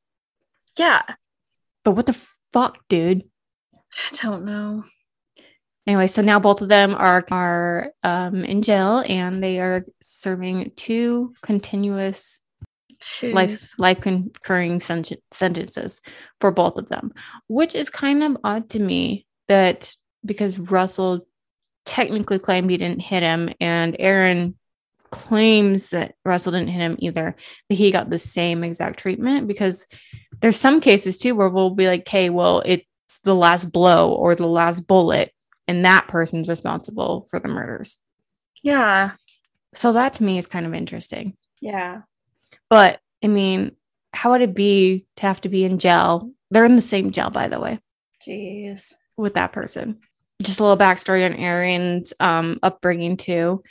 Yeah. 0.77 1.03
But 1.85 1.93
what 1.93 2.07
the 2.07 2.17
fuck, 2.53 2.87
dude? 2.89 3.25
I 3.95 4.17
don't 4.17 4.45
know. 4.45 4.85
Anyway, 5.87 6.07
so 6.09 6.21
now 6.21 6.41
both 6.41 6.61
of 6.63 6.69
them 6.69 6.95
are 6.95 7.25
are 7.31 7.93
um, 8.03 8.45
in 8.45 8.63
jail 8.63 9.05
and 9.09 9.43
they 9.43 9.61
are 9.61 9.85
serving 10.03 10.73
two 10.77 11.33
continuous 11.43 12.41
Jeez. 13.01 13.33
life 13.33 13.79
life 13.79 14.01
concurring 14.01 14.81
sen- 14.81 15.05
sentences 15.33 16.01
for 16.41 16.51
both 16.51 16.77
of 16.77 16.89
them, 16.89 17.13
which 17.49 17.75
is 17.75 17.89
kind 17.91 18.23
of 18.23 18.37
odd 18.43 18.69
to 18.71 18.81
me 18.81 19.27
that 19.49 19.95
because 20.25 20.59
Russell 20.59 21.27
technically 21.85 22.39
claimed 22.39 22.69
he 22.71 22.77
didn't 22.77 23.01
hit 23.01 23.23
him 23.23 23.51
and 23.61 23.97
Aaron 23.99 24.57
claims 25.11 25.91
that 25.91 26.15
Russell 26.25 26.53
didn't 26.53 26.69
hit 26.69 26.81
him 26.81 26.97
either, 26.99 27.37
that 27.69 27.75
he 27.75 27.91
got 27.91 28.11
the 28.11 28.19
same 28.19 28.65
exact 28.65 28.99
treatment 28.99 29.47
because 29.47 29.87
there's 30.41 30.59
some 30.59 30.81
cases 30.81 31.19
too 31.19 31.35
where 31.35 31.49
we'll 31.49 31.71
be 31.71 31.87
like, 31.87 32.01
okay, 32.01 32.29
well, 32.29 32.63
it's 32.65 32.85
the 33.23 33.35
last 33.35 33.71
blow 33.71 34.13
or 34.13 34.35
the 34.35 34.47
last 34.47 34.87
bullet, 34.87 35.33
and 35.69 35.85
that 35.85 36.09
person's 36.09 36.49
responsible 36.49 37.27
for 37.31 37.41
the 37.41 37.49
murders. 37.49 37.99
Yeah. 38.63 39.13
So 39.75 39.93
that 39.93 40.15
to 40.15 40.25
me 40.25 40.39
is 40.39 40.47
kind 40.47 40.67
of 40.67 40.75
interesting. 40.75 41.37
Yeah. 41.61 42.03
But 42.71 43.01
I 43.23 43.29
mean, 43.29 43.73
how 44.13 44.31
would 44.33 44.41
it 44.41 44.55
be 44.55 45.07
to 45.17 45.23
have 45.23 45.41
to 45.43 45.49
be 45.49 45.65
in 45.65 45.79
jail 45.79 46.31
They're 46.51 46.65
in 46.65 46.77
the 46.77 46.83
same 46.83 47.11
jail, 47.11 47.31
by 47.31 47.49
the 47.49 47.61
way, 47.61 47.81
Jeez. 48.27 48.95
with 49.17 49.35
that 49.35 49.53
person. 49.53 49.99
Just 50.43 50.61
a 50.61 50.63
little 50.63 50.79
backstory 50.79 51.25
on 51.25 51.35
Aaron's 51.35 52.13
um, 52.21 52.59
upbringing, 52.63 53.17
too. 53.17 53.63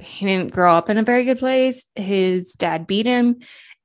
He 0.00 0.26
didn't 0.26 0.52
grow 0.52 0.74
up 0.74 0.90
in 0.90 0.98
a 0.98 1.02
very 1.02 1.24
good 1.24 1.38
place. 1.38 1.84
His 1.96 2.52
dad 2.54 2.86
beat 2.86 3.06
him. 3.06 3.40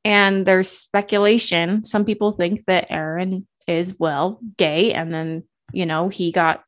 And 0.06 0.46
there's 0.46 0.70
speculation. 0.70 1.84
Some 1.86 2.06
people 2.06 2.32
think 2.32 2.66
that 2.66 2.88
Aaron 2.90 3.48
is, 3.68 3.96
well, 3.98 4.40
gay. 4.58 4.94
And 4.94 5.14
then, 5.14 5.44
you 5.72 5.86
know, 5.86 6.10
he 6.10 6.32
got 6.32 6.64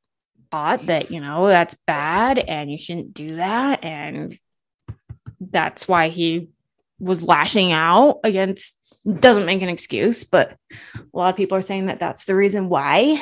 taught 0.55 0.85
that, 0.85 1.11
you 1.11 1.19
know, 1.19 1.47
that's 1.47 1.75
bad 1.85 2.39
and 2.39 2.71
you 2.71 2.77
shouldn't 2.77 3.13
do 3.13 3.35
that. 3.35 3.83
And 3.83 4.39
that's 5.41 5.85
why 5.87 6.07
he 6.09 6.49
was 6.99 7.21
lashing 7.21 7.71
out 7.73 8.19
against 8.23 8.73
doesn't 9.19 9.45
make 9.45 9.61
an 9.61 9.69
excuse 9.69 10.23
but 10.23 10.57
a 10.95 11.03
lot 11.13 11.29
of 11.29 11.35
people 11.37 11.55
are 11.57 11.61
saying 11.61 11.85
that 11.87 11.99
that's 11.99 12.23
the 12.25 12.33
reason 12.33 12.69
why 12.69 13.21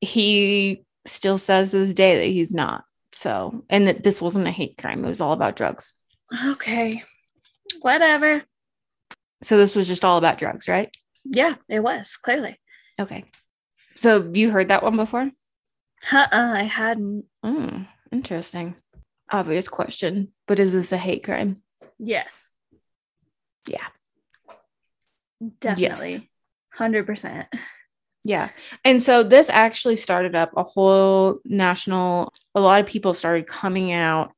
he 0.00 0.84
still 1.06 1.38
says 1.38 1.70
to 1.72 1.78
this 1.78 1.94
day 1.94 2.16
that 2.18 2.26
he's 2.26 2.52
not 2.52 2.84
so 3.12 3.64
and 3.70 3.88
that 3.88 4.04
this 4.04 4.20
wasn't 4.20 4.46
a 4.46 4.50
hate 4.52 4.76
crime 4.78 5.02
it 5.04 5.08
was 5.08 5.20
all 5.20 5.32
about 5.32 5.56
drugs 5.56 5.94
Okay. 6.46 7.02
Whatever. 7.80 8.44
so 9.42 9.56
this 9.56 9.74
was 9.74 9.88
just 9.88 10.04
all 10.04 10.18
about 10.18 10.38
drugs 10.38 10.68
right 10.68 10.94
Yeah, 11.24 11.54
it 11.68 11.80
was 11.80 12.16
clearly. 12.18 12.60
okay 13.00 13.24
so 13.96 14.30
you 14.34 14.50
heard 14.50 14.68
that 14.68 14.82
one 14.84 14.94
before 14.96 15.30
Uh-uh, 16.12 16.28
I 16.32 16.62
hadn't. 16.62 17.24
Hmm, 17.42 17.82
interesting 18.12 18.76
obvious 19.32 19.68
question 19.68 20.28
but 20.46 20.60
is 20.60 20.72
this 20.72 20.92
a 20.92 20.96
hate 20.96 21.24
crime 21.24 21.60
Yes. 21.98 22.50
Yeah. 23.68 23.86
Definitely. 25.60 26.30
100%. 26.78 27.46
Yeah. 28.24 28.50
And 28.84 29.02
so 29.02 29.22
this 29.22 29.48
actually 29.48 29.96
started 29.96 30.34
up 30.34 30.50
a 30.56 30.62
whole 30.62 31.38
national, 31.44 32.32
a 32.54 32.60
lot 32.60 32.80
of 32.80 32.86
people 32.86 33.14
started 33.14 33.46
coming 33.46 33.92
out 33.92 34.32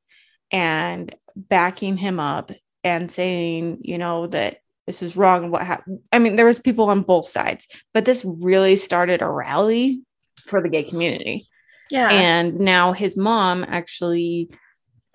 and 0.51 1.13
backing 1.35 1.97
him 1.97 2.19
up 2.19 2.51
and 2.83 3.11
saying, 3.11 3.79
you 3.81 3.97
know, 3.97 4.27
that 4.27 4.57
this 4.87 5.01
was 5.01 5.17
wrong 5.17 5.43
and 5.43 5.51
what 5.51 5.65
happened. 5.65 5.99
I 6.11 6.19
mean, 6.19 6.35
there 6.35 6.45
was 6.45 6.59
people 6.59 6.89
on 6.89 7.01
both 7.01 7.27
sides, 7.27 7.67
but 7.93 8.05
this 8.05 8.23
really 8.25 8.77
started 8.77 9.21
a 9.21 9.29
rally 9.29 10.01
for 10.49 10.61
the 10.61 10.69
gay 10.69 10.83
community. 10.83 11.47
Yeah. 11.89 12.09
And 12.09 12.59
now 12.59 12.93
his 12.93 13.17
mom 13.17 13.65
actually 13.67 14.51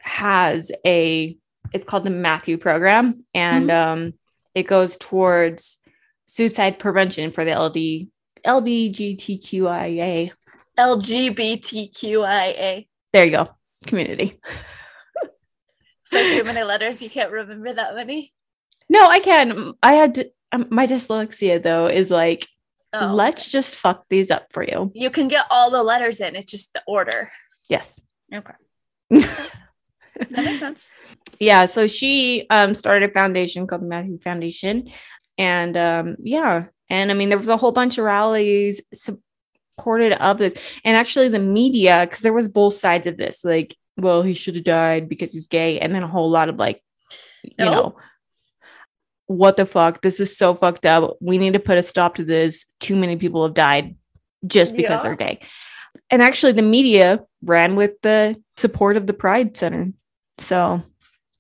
has 0.01 0.70
a 0.87 1.37
it's 1.73 1.85
called 1.85 2.05
the 2.05 2.11
Matthew 2.11 2.59
program 2.59 3.25
and 3.33 3.70
um 3.70 4.14
it 4.55 4.64
goes 4.64 4.97
towards 4.97 5.79
suicide 6.27 6.79
prevention 6.79 7.33
for 7.33 7.44
the 7.44 7.59
LD 7.59 8.09
LBGTQIA. 8.44 10.31
LGBTQIA. 10.79 12.87
There 13.12 13.25
you 13.25 13.31
go. 13.31 13.49
Community. 13.87 14.40
For 16.05 16.18
too 16.18 16.44
many 16.44 16.62
letters, 16.62 17.03
you 17.03 17.09
can't 17.09 17.33
remember 17.33 17.73
that 17.73 17.94
many. 17.94 18.35
No, 18.88 19.07
I 19.07 19.20
can. 19.20 19.75
I 19.83 19.94
had 19.94 20.16
to, 20.16 20.31
um, 20.53 20.66
my 20.70 20.87
dyslexia 20.87 21.62
though 21.62 21.87
is 21.87 22.11
like 22.11 22.47
Oh, 22.94 23.12
let's 23.14 23.48
just 23.48 23.74
fuck 23.74 24.04
these 24.09 24.30
up 24.30 24.46
for 24.52 24.62
you. 24.62 24.92
You 24.94 25.11
can 25.11 25.28
get 25.28 25.46
all 25.50 25.70
the 25.70 25.83
letters 25.83 26.20
in. 26.20 26.37
It's 26.37 26.50
just 26.50 26.72
the 26.72 26.83
order. 26.87 27.30
Yes. 27.68 28.00
Okay. 28.33 28.54
That 30.30 30.44
makes 30.44 30.61
sense. 30.61 30.92
yeah 31.40 31.66
so 31.66 31.88
she 31.88 32.46
um 32.48 32.76
started 32.76 33.11
a 33.11 33.12
foundation 33.12 33.66
called 33.66 33.83
the 33.83 33.87
matthew 33.87 34.16
foundation 34.20 34.90
and 35.38 35.76
um 35.76 36.14
yeah 36.22 36.66
and 36.88 37.11
i 37.11 37.14
mean 37.14 37.30
there 37.30 37.38
was 37.38 37.48
a 37.48 37.57
whole 37.57 37.72
bunch 37.72 37.98
of 37.98 38.04
rallies 38.04 38.80
supported 38.94 40.12
of 40.24 40.38
this 40.38 40.54
and 40.85 40.96
actually 40.96 41.26
the 41.28 41.40
media 41.40 42.07
because 42.07 42.20
there 42.20 42.33
was 42.33 42.48
both 42.48 42.74
sides 42.74 43.09
of 43.09 43.16
this 43.16 43.44
like 43.44 43.76
well 43.96 44.22
he 44.22 44.35
should 44.35 44.54
have 44.54 44.62
died 44.62 45.09
because 45.09 45.33
he's 45.33 45.48
gay 45.48 45.80
and 45.80 45.92
then 45.92 46.04
a 46.04 46.09
whole 46.09 46.30
lot 46.30 46.48
of 46.48 46.61
like 46.61 46.80
you 47.42 47.50
No. 47.59 47.72
know 47.72 47.96
what 49.27 49.57
the 49.57 49.65
fuck 49.67 50.03
this 50.03 50.21
is 50.21 50.37
so 50.37 50.55
fucked 50.55 50.85
up 50.87 51.17
we 51.21 51.39
need 51.39 51.55
to 51.55 51.59
put 51.59 51.79
a 51.79 51.83
stop 51.83 52.15
to 52.17 52.25
this 52.25 52.67
too 52.81 52.95
many 52.97 53.17
people 53.17 53.43
have 53.45 53.55
died 53.55 53.97
just 54.47 54.77
because 54.77 54.99
Yeah. 54.99 55.03
they're 55.03 55.17
gay 55.17 55.41
and 56.11 56.21
actually 56.23 56.53
the 56.53 56.63
media 56.63 57.25
ran 57.43 57.77
with 57.77 57.93
the 58.03 58.37
support 58.57 58.97
of 58.97 59.07
the 59.07 59.15
pride 59.15 59.57
center 59.57 59.93
so 60.39 60.83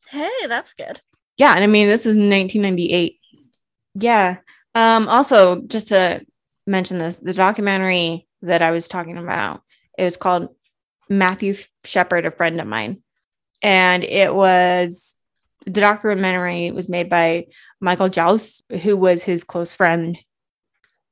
Hey, 0.08 0.30
that's 0.46 0.74
good. 0.74 1.00
yeah, 1.36 1.54
and 1.54 1.64
I 1.64 1.66
mean 1.66 1.88
this 1.88 2.06
is 2.06 2.14
1998. 2.16 3.18
Yeah. 3.94 4.38
Um 4.74 5.08
also 5.08 5.60
just 5.62 5.88
to 5.88 6.24
mention 6.66 6.98
this, 6.98 7.16
the 7.16 7.32
documentary 7.34 8.26
that 8.42 8.62
I 8.62 8.70
was 8.70 8.86
talking 8.88 9.18
about, 9.18 9.62
it 9.98 10.04
was 10.04 10.16
called 10.16 10.48
Matthew 11.08 11.56
Shepard, 11.84 12.24
a 12.26 12.30
friend 12.30 12.60
of 12.60 12.66
mine. 12.66 13.02
And 13.62 14.04
it 14.04 14.32
was 14.34 15.16
the 15.64 15.80
documentary 15.80 16.70
was 16.70 16.88
made 16.88 17.08
by 17.08 17.46
Michael 17.80 18.08
Joust, 18.08 18.64
who 18.82 18.96
was 18.96 19.22
his 19.22 19.44
close 19.44 19.74
friend 19.74 20.18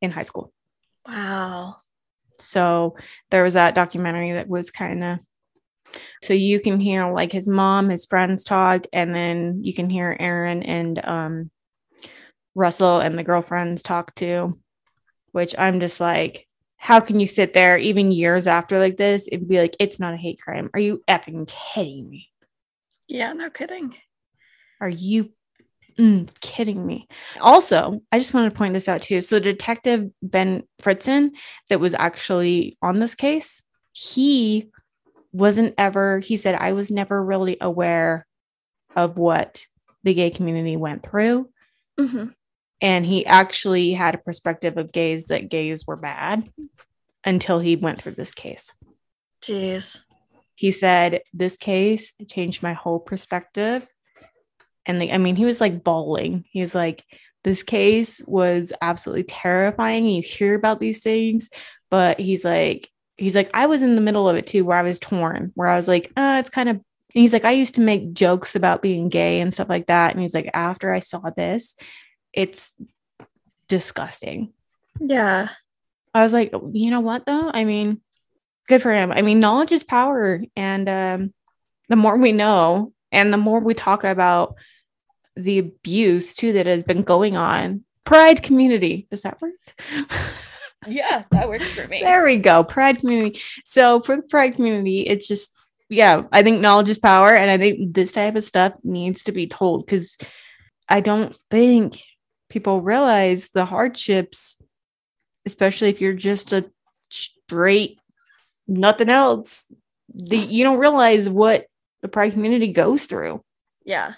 in 0.01 0.11
high 0.11 0.23
school. 0.23 0.53
Wow. 1.07 1.77
So 2.39 2.97
there 3.31 3.45
was 3.45 3.55
that 3.55 3.75
documentary 3.75 4.33
that 4.33 4.49
was 4.49 4.71
kind 4.71 5.05
of 5.05 5.19
so 6.23 6.33
you 6.33 6.59
can 6.61 6.81
hear 6.81 7.13
like 7.13 7.33
his 7.33 7.47
mom, 7.49 7.91
his 7.91 8.07
friends 8.07 8.45
talk, 8.45 8.87
and 8.93 9.15
then 9.15 9.61
you 9.63 9.75
can 9.75 9.91
hear 9.91 10.17
Aaron 10.19 10.63
and 10.63 11.05
um 11.05 11.51
Russell 12.55 13.01
and 13.01 13.19
the 13.19 13.25
girlfriends 13.25 13.83
talk 13.83 14.15
too, 14.15 14.55
which 15.33 15.55
I'm 15.59 15.81
just 15.81 16.01
like, 16.01 16.47
how 16.77 17.01
can 17.01 17.21
you 17.21 17.27
sit 17.27 17.55
there 17.55 17.79
even 17.79 18.13
years 18.13 18.47
after 18.47 18.79
like 18.79 18.97
this 18.97 19.29
and 19.29 19.49
be 19.49 19.59
like, 19.59 19.77
it's 19.79 20.01
not 20.01 20.15
a 20.15 20.19
hate 20.19 20.41
crime? 20.41 20.71
Are 20.75 20.81
you 20.81 21.03
effing 21.09 21.49
kidding 21.49 22.09
me? 22.11 22.29
Yeah, 23.09 23.33
no 23.33 23.51
kidding. 23.51 23.95
Are 24.83 24.89
you 24.89 25.31
mm, 25.99 26.29
kidding 26.41 26.85
me? 26.85 27.09
Also, 27.41 28.03
I 28.11 28.19
just 28.19 28.35
want 28.35 28.53
to 28.53 28.59
point 28.59 28.75
this 28.75 28.89
out 28.89 29.03
too. 29.03 29.23
So, 29.23 29.39
Detective 29.39 30.11
Ben 30.21 30.65
Fritzen, 30.83 31.31
that 31.69 31.81
was 31.81 31.95
actually 31.95 32.77
on 32.83 32.99
this 32.99 33.15
case, 33.15 33.63
he 33.93 34.71
wasn't 35.33 35.75
ever, 35.79 36.19
he 36.19 36.37
said, 36.37 36.57
I 36.57 36.73
was 36.73 36.91
never 36.91 37.25
really 37.25 37.57
aware 37.61 38.27
of 38.97 39.17
what 39.17 39.61
the 40.03 40.15
gay 40.15 40.31
community 40.31 40.77
went 40.77 41.03
through. 41.05 41.49
hmm 41.99 42.27
And 42.81 43.07
he 43.07 43.25
actually 43.25 43.93
had 43.93 44.17
a 44.17 44.19
perspective 44.19 44.77
of 44.77 44.93
gays 44.93 45.27
that 45.27 45.49
gays 45.49 45.87
were 45.87 45.97
bad 45.97 46.51
until 47.25 47.61
he 47.61 47.77
went 47.77 48.03
through 48.03 48.13
this 48.13 48.33
case 48.35 48.73
Jeez. 49.43 50.03
he 50.57 50.73
said 50.73 51.21
this 51.33 51.57
case 51.57 52.13
changed 52.29 52.63
my 52.65 52.73
whole 52.73 52.99
perspective 52.99 53.87
and 54.87 54.99
like, 54.99 55.11
i 55.11 55.19
mean 55.19 55.37
he 55.37 55.45
was 55.45 55.61
like 55.61 55.85
bawling 55.85 56.45
he's 56.51 56.75
like 56.75 57.05
this 57.45 57.63
case 57.63 58.23
was 58.27 58.73
absolutely 58.81 59.25
terrifying 59.25 60.07
you 60.07 60.23
hear 60.23 60.55
about 60.55 60.81
these 60.81 61.01
things 61.01 61.51
but 61.91 62.19
he's 62.21 62.45
like 62.45 62.89
he's 63.17 63.35
like 63.35 63.51
i 63.55 63.67
was 63.67 63.83
in 63.83 63.95
the 63.95 64.01
middle 64.01 64.29
of 64.29 64.37
it 64.37 64.47
too 64.47 64.65
where 64.65 64.79
i 64.79 64.83
was 64.83 64.99
torn 64.99 65.53
where 65.55 65.69
i 65.69 65.77
was 65.77 65.89
like 65.89 66.11
uh 66.17 66.37
it's 66.39 66.51
kind 66.51 66.69
of 66.69 66.77
and 66.77 67.21
he's 67.21 67.33
like 67.33 67.45
i 67.45 67.51
used 67.51 67.75
to 67.75 67.81
make 67.81 68.13
jokes 68.13 68.57
about 68.57 68.83
being 68.83 69.09
gay 69.09 69.41
and 69.41 69.53
stuff 69.53 69.69
like 69.69 69.87
that 69.87 70.13
and 70.13 70.21
he's 70.21 70.35
like 70.35 70.51
after 70.55 70.93
i 70.93 70.99
saw 70.99 71.21
this 71.37 71.77
it's 72.33 72.75
disgusting 73.69 74.53
Yeah. 75.01 75.49
I 76.15 76.23
was 76.23 76.33
like, 76.33 76.53
you 76.73 76.91
know 76.91 77.01
what 77.01 77.25
though? 77.27 77.51
I 77.53 77.65
mean, 77.65 78.03
good 78.69 78.83
for 78.83 78.93
him. 78.93 79.13
I 79.13 79.23
mean, 79.23 79.41
knowledge 79.41 79.73
is 79.73 79.83
power. 79.83 80.43
And 80.55 80.89
um, 80.89 81.35
the 81.89 81.97
more 81.97 82.17
we 82.19 82.33
know 82.33 82.93
and 83.11 83.33
the 83.33 83.39
more 83.39 83.61
we 83.61 83.75
talk 83.75 84.05
about 84.05 84.57
the 85.37 85.59
abuse 85.59 86.35
too 86.35 86.53
that 86.55 86.67
has 86.67 86.83
been 86.83 87.03
going 87.03 87.37
on, 87.37 87.85
pride 88.05 88.43
community. 88.43 89.07
Does 89.11 89.23
that 89.23 89.41
work? 89.41 89.55
Yeah, 90.85 91.23
that 91.31 91.49
works 91.49 91.71
for 91.71 91.87
me. 91.87 92.01
there 92.03 92.25
we 92.25 92.39
go. 92.39 92.65
Pride 92.65 92.99
community. 92.99 93.41
So 93.65 94.01
for 94.01 94.17
the 94.17 94.23
pride 94.23 94.57
community, 94.57 95.03
it's 95.03 95.29
just 95.29 95.53
yeah, 95.89 96.23
I 96.33 96.43
think 96.43 96.61
knowledge 96.61 96.89
is 96.89 96.99
power. 96.99 97.35
And 97.35 97.51
I 97.51 97.59
think 97.59 97.95
this 97.95 98.13
type 98.13 98.35
of 98.35 98.45
stuff 98.45 98.73
needs 98.83 99.25
to 99.25 99.33
be 99.33 99.47
told 99.47 99.85
because 99.85 100.17
I 100.89 101.01
don't 101.01 101.37
think 101.51 102.03
people 102.49 102.81
realize 102.81 103.51
the 103.53 103.67
hardships, 103.67 104.61
especially 105.45 105.91
if 105.91 106.01
you're 106.01 106.15
just 106.15 106.53
a 106.53 106.71
straight 107.11 107.99
nothing 108.67 109.11
else. 109.11 109.67
The, 110.15 110.39
you 110.39 110.65
don't 110.65 110.79
realize 110.79 111.29
what 111.29 111.67
the 112.01 112.09
pride 112.09 112.33
community 112.33 112.73
goes 112.73 113.05
through. 113.05 113.45
Yeah. 113.85 114.15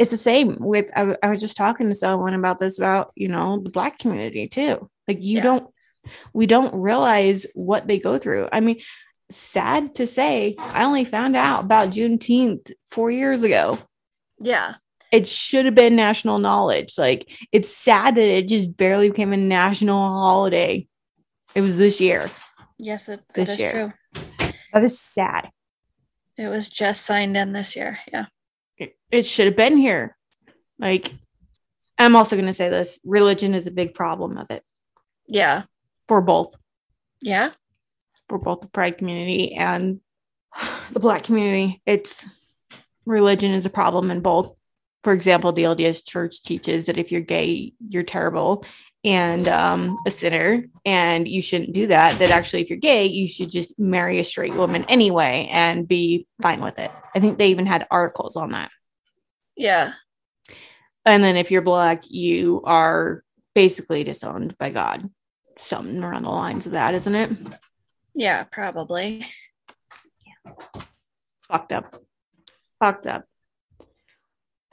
It's 0.00 0.10
the 0.10 0.16
same 0.16 0.56
with, 0.58 0.90
I, 0.96 1.14
I 1.22 1.28
was 1.28 1.40
just 1.40 1.56
talking 1.58 1.88
to 1.88 1.94
someone 1.94 2.34
about 2.34 2.58
this, 2.58 2.78
about, 2.78 3.12
you 3.14 3.28
know, 3.28 3.60
the 3.62 3.68
black 3.70 3.98
community 3.98 4.48
too. 4.48 4.90
Like, 5.06 5.18
you 5.20 5.36
Yeah. 5.36 5.42
don't, 5.42 5.66
we 6.32 6.46
don't 6.46 6.74
realize 6.74 7.44
what 7.54 7.86
they 7.86 7.98
go 7.98 8.16
through. 8.18 8.48
I 8.50 8.60
mean, 8.60 8.80
sad 9.30 9.94
to 9.96 10.06
say, 10.06 10.56
I 10.58 10.84
only 10.84 11.04
found 11.04 11.36
out 11.36 11.60
about 11.64 11.90
Juneteenth 11.90 12.72
four 12.90 13.10
years 13.10 13.42
ago 13.42 13.78
Yeah. 14.38 14.76
it 15.12 15.28
should 15.28 15.66
have 15.66 15.74
been 15.74 15.96
national 15.96 16.38
knowledge. 16.38 16.94
Like 16.96 17.30
it's 17.52 17.76
sad 17.76 18.14
that 18.14 18.26
it 18.28 18.48
just 18.48 18.74
barely 18.76 19.10
became 19.10 19.32
a 19.34 19.36
national 19.36 19.98
holiday 19.98 20.88
It 21.54 21.60
was 21.60 21.76
this 21.76 22.00
year. 22.00 22.30
Yes, 22.78 23.04
that, 23.06 23.20
that 23.34 23.46
This 23.46 23.50
is 23.50 23.60
year. 23.60 23.72
true. 23.72 23.92
That 24.72 24.82
is 24.82 24.98
sad. 24.98 25.50
It 26.38 26.48
was 26.48 26.70
just 26.70 27.04
signed 27.04 27.36
in 27.36 27.52
this 27.52 27.76
year. 27.76 27.98
Yeah. 28.10 28.26
It, 29.10 29.26
should 29.26 29.46
have 29.46 29.56
been 29.56 29.76
here. 29.76 30.16
Like, 30.78 31.12
I'm 31.98 32.16
also 32.16 32.36
going 32.36 32.46
to 32.46 32.52
say 32.52 32.68
this 32.68 32.98
religion 33.04 33.54
is 33.54 33.66
a 33.66 33.70
big 33.70 33.94
problem 33.94 34.38
of 34.38 34.50
it 34.50 34.62
Yeah. 35.28 35.64
for 36.08 36.22
both, 36.22 36.54
Yeah. 37.22 37.50
for 38.28 38.38
both 38.38 38.60
the 38.62 38.68
pride 38.68 38.98
community 38.98 39.54
and 39.54 40.00
the 40.92 41.00
black 41.00 41.24
community. 41.24 41.82
It's 41.86 42.24
religion 43.04 43.52
is 43.52 43.66
a 43.66 43.70
problem 43.70 44.10
in 44.10 44.20
both. 44.20 44.54
For 45.02 45.12
example, 45.12 45.52
the 45.52 45.64
LDS 45.64 46.06
church 46.06 46.42
teaches 46.42 46.86
that 46.86 46.98
if 46.98 47.10
you're 47.10 47.20
gay, 47.22 47.72
you're 47.88 48.02
terrible 48.02 48.64
and 49.02 49.48
um, 49.48 49.96
a 50.06 50.10
sinner, 50.10 50.64
and 50.84 51.26
you 51.26 51.40
shouldn't 51.40 51.72
do 51.72 51.86
that. 51.86 52.18
That 52.18 52.30
actually, 52.30 52.60
if 52.62 52.68
you're 52.68 52.78
gay, 52.78 53.06
you 53.06 53.26
should 53.26 53.50
just 53.50 53.78
marry 53.78 54.18
a 54.18 54.24
straight 54.24 54.52
woman 54.52 54.84
anyway 54.90 55.48
and 55.50 55.88
be 55.88 56.26
fine 56.42 56.60
with 56.60 56.78
it. 56.78 56.90
I 57.14 57.20
think 57.20 57.38
they 57.38 57.48
even 57.48 57.64
had 57.64 57.86
articles 57.90 58.36
on 58.36 58.50
that. 58.50 58.70
Yeah. 59.60 59.92
And 61.04 61.22
then 61.22 61.36
if 61.36 61.50
you're 61.50 61.60
black, 61.60 62.10
you 62.10 62.62
are 62.64 63.22
basically 63.54 64.04
disowned 64.04 64.56
by 64.56 64.70
God. 64.70 65.10
Something 65.58 66.02
around 66.02 66.22
the 66.22 66.30
lines 66.30 66.66
of 66.66 66.72
that, 66.72 66.94
isn't 66.94 67.14
it? 67.14 67.30
Yeah, 68.14 68.44
probably. 68.44 69.26
It's 70.46 71.46
fucked 71.46 71.74
up. 71.74 71.94
Fucked 72.78 73.06
up. 73.06 73.26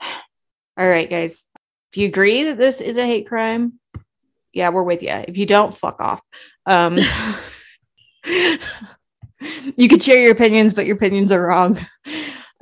All 0.00 0.88
right, 0.88 1.10
guys. 1.10 1.44
If 1.92 1.98
you 1.98 2.08
agree 2.08 2.44
that 2.44 2.56
this 2.56 2.80
is 2.80 2.96
a 2.96 3.04
hate 3.04 3.28
crime, 3.28 3.78
yeah, 4.54 4.70
we're 4.70 4.82
with 4.82 5.02
you. 5.02 5.10
If 5.10 5.36
you 5.36 5.44
don't, 5.44 5.76
fuck 5.76 6.00
off. 6.00 6.22
Um, 6.64 6.96
you 8.24 9.88
could 9.88 10.02
share 10.02 10.22
your 10.22 10.32
opinions, 10.32 10.72
but 10.72 10.86
your 10.86 10.96
opinions 10.96 11.30
are 11.30 11.46
wrong. 11.46 11.78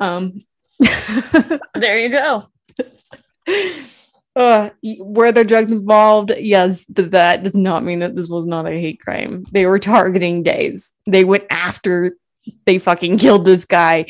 Um, 0.00 0.40
There 1.74 1.98
you 1.98 2.10
go. 2.10 2.44
uh, 4.36 4.70
were 4.98 5.32
there 5.32 5.44
drugs 5.44 5.72
involved? 5.72 6.32
Yes, 6.38 6.84
but 6.86 7.10
that 7.12 7.42
does 7.42 7.54
not 7.54 7.84
mean 7.84 8.00
that 8.00 8.16
this 8.16 8.28
was 8.28 8.44
not 8.44 8.66
a 8.66 8.70
hate 8.70 9.00
crime. 9.00 9.44
They 9.52 9.66
were 9.66 9.78
targeting 9.78 10.42
gays. 10.42 10.92
They 11.06 11.24
went 11.24 11.44
after 11.50 12.16
they 12.64 12.78
fucking 12.78 13.18
killed 13.18 13.44
this 13.44 13.64
guy 13.64 14.06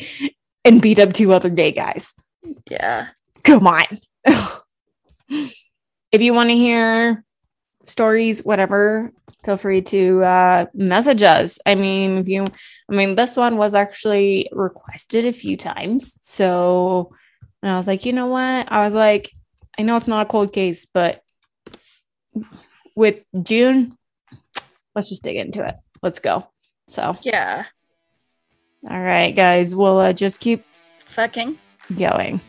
and 0.63 0.81
beat 0.81 0.99
up 0.99 1.13
two 1.13 1.33
other 1.33 1.49
gay 1.49 1.71
guys. 1.71 2.13
Yeah. 2.69 3.07
Come 3.43 3.67
on. 3.67 3.99
if 5.29 6.21
you 6.21 6.33
want 6.33 6.49
to 6.49 6.55
hear 6.55 7.23
stories, 7.85 8.43
whatever, 8.43 9.11
feel 9.45 9.57
free 9.57 9.81
to 9.81 10.23
uh, 10.23 10.65
message 10.73 11.23
us. 11.23 11.59
I 11.65 11.75
mean, 11.75 12.17
if 12.17 12.27
you, 12.27 12.45
I 12.89 12.95
mean, 12.95 13.15
this 13.15 13.35
one 13.35 13.57
was 13.57 13.73
actually 13.73 14.49
requested 14.51 15.25
a 15.25 15.33
few 15.33 15.57
times. 15.57 16.17
So 16.21 17.11
and 17.61 17.71
I 17.71 17.77
was 17.77 17.87
like, 17.87 18.05
you 18.05 18.13
know 18.13 18.27
what? 18.27 18.71
I 18.71 18.85
was 18.85 18.93
like, 18.93 19.31
I 19.77 19.81
know 19.83 19.97
it's 19.97 20.07
not 20.07 20.25
a 20.25 20.29
cold 20.29 20.53
case, 20.53 20.85
but 20.85 21.21
with 22.95 23.19
June, 23.43 23.97
let's 24.95 25.09
just 25.09 25.23
dig 25.23 25.37
into 25.37 25.65
it. 25.67 25.75
Let's 26.01 26.19
go. 26.19 26.47
So, 26.87 27.15
Yeah. 27.23 27.65
all 28.89 29.01
right, 29.01 29.35
guys, 29.35 29.75
we'll 29.75 29.99
uh, 29.99 30.13
just 30.13 30.39
keep 30.39 30.63
Fucking. 31.05 31.57
going. 31.95 32.39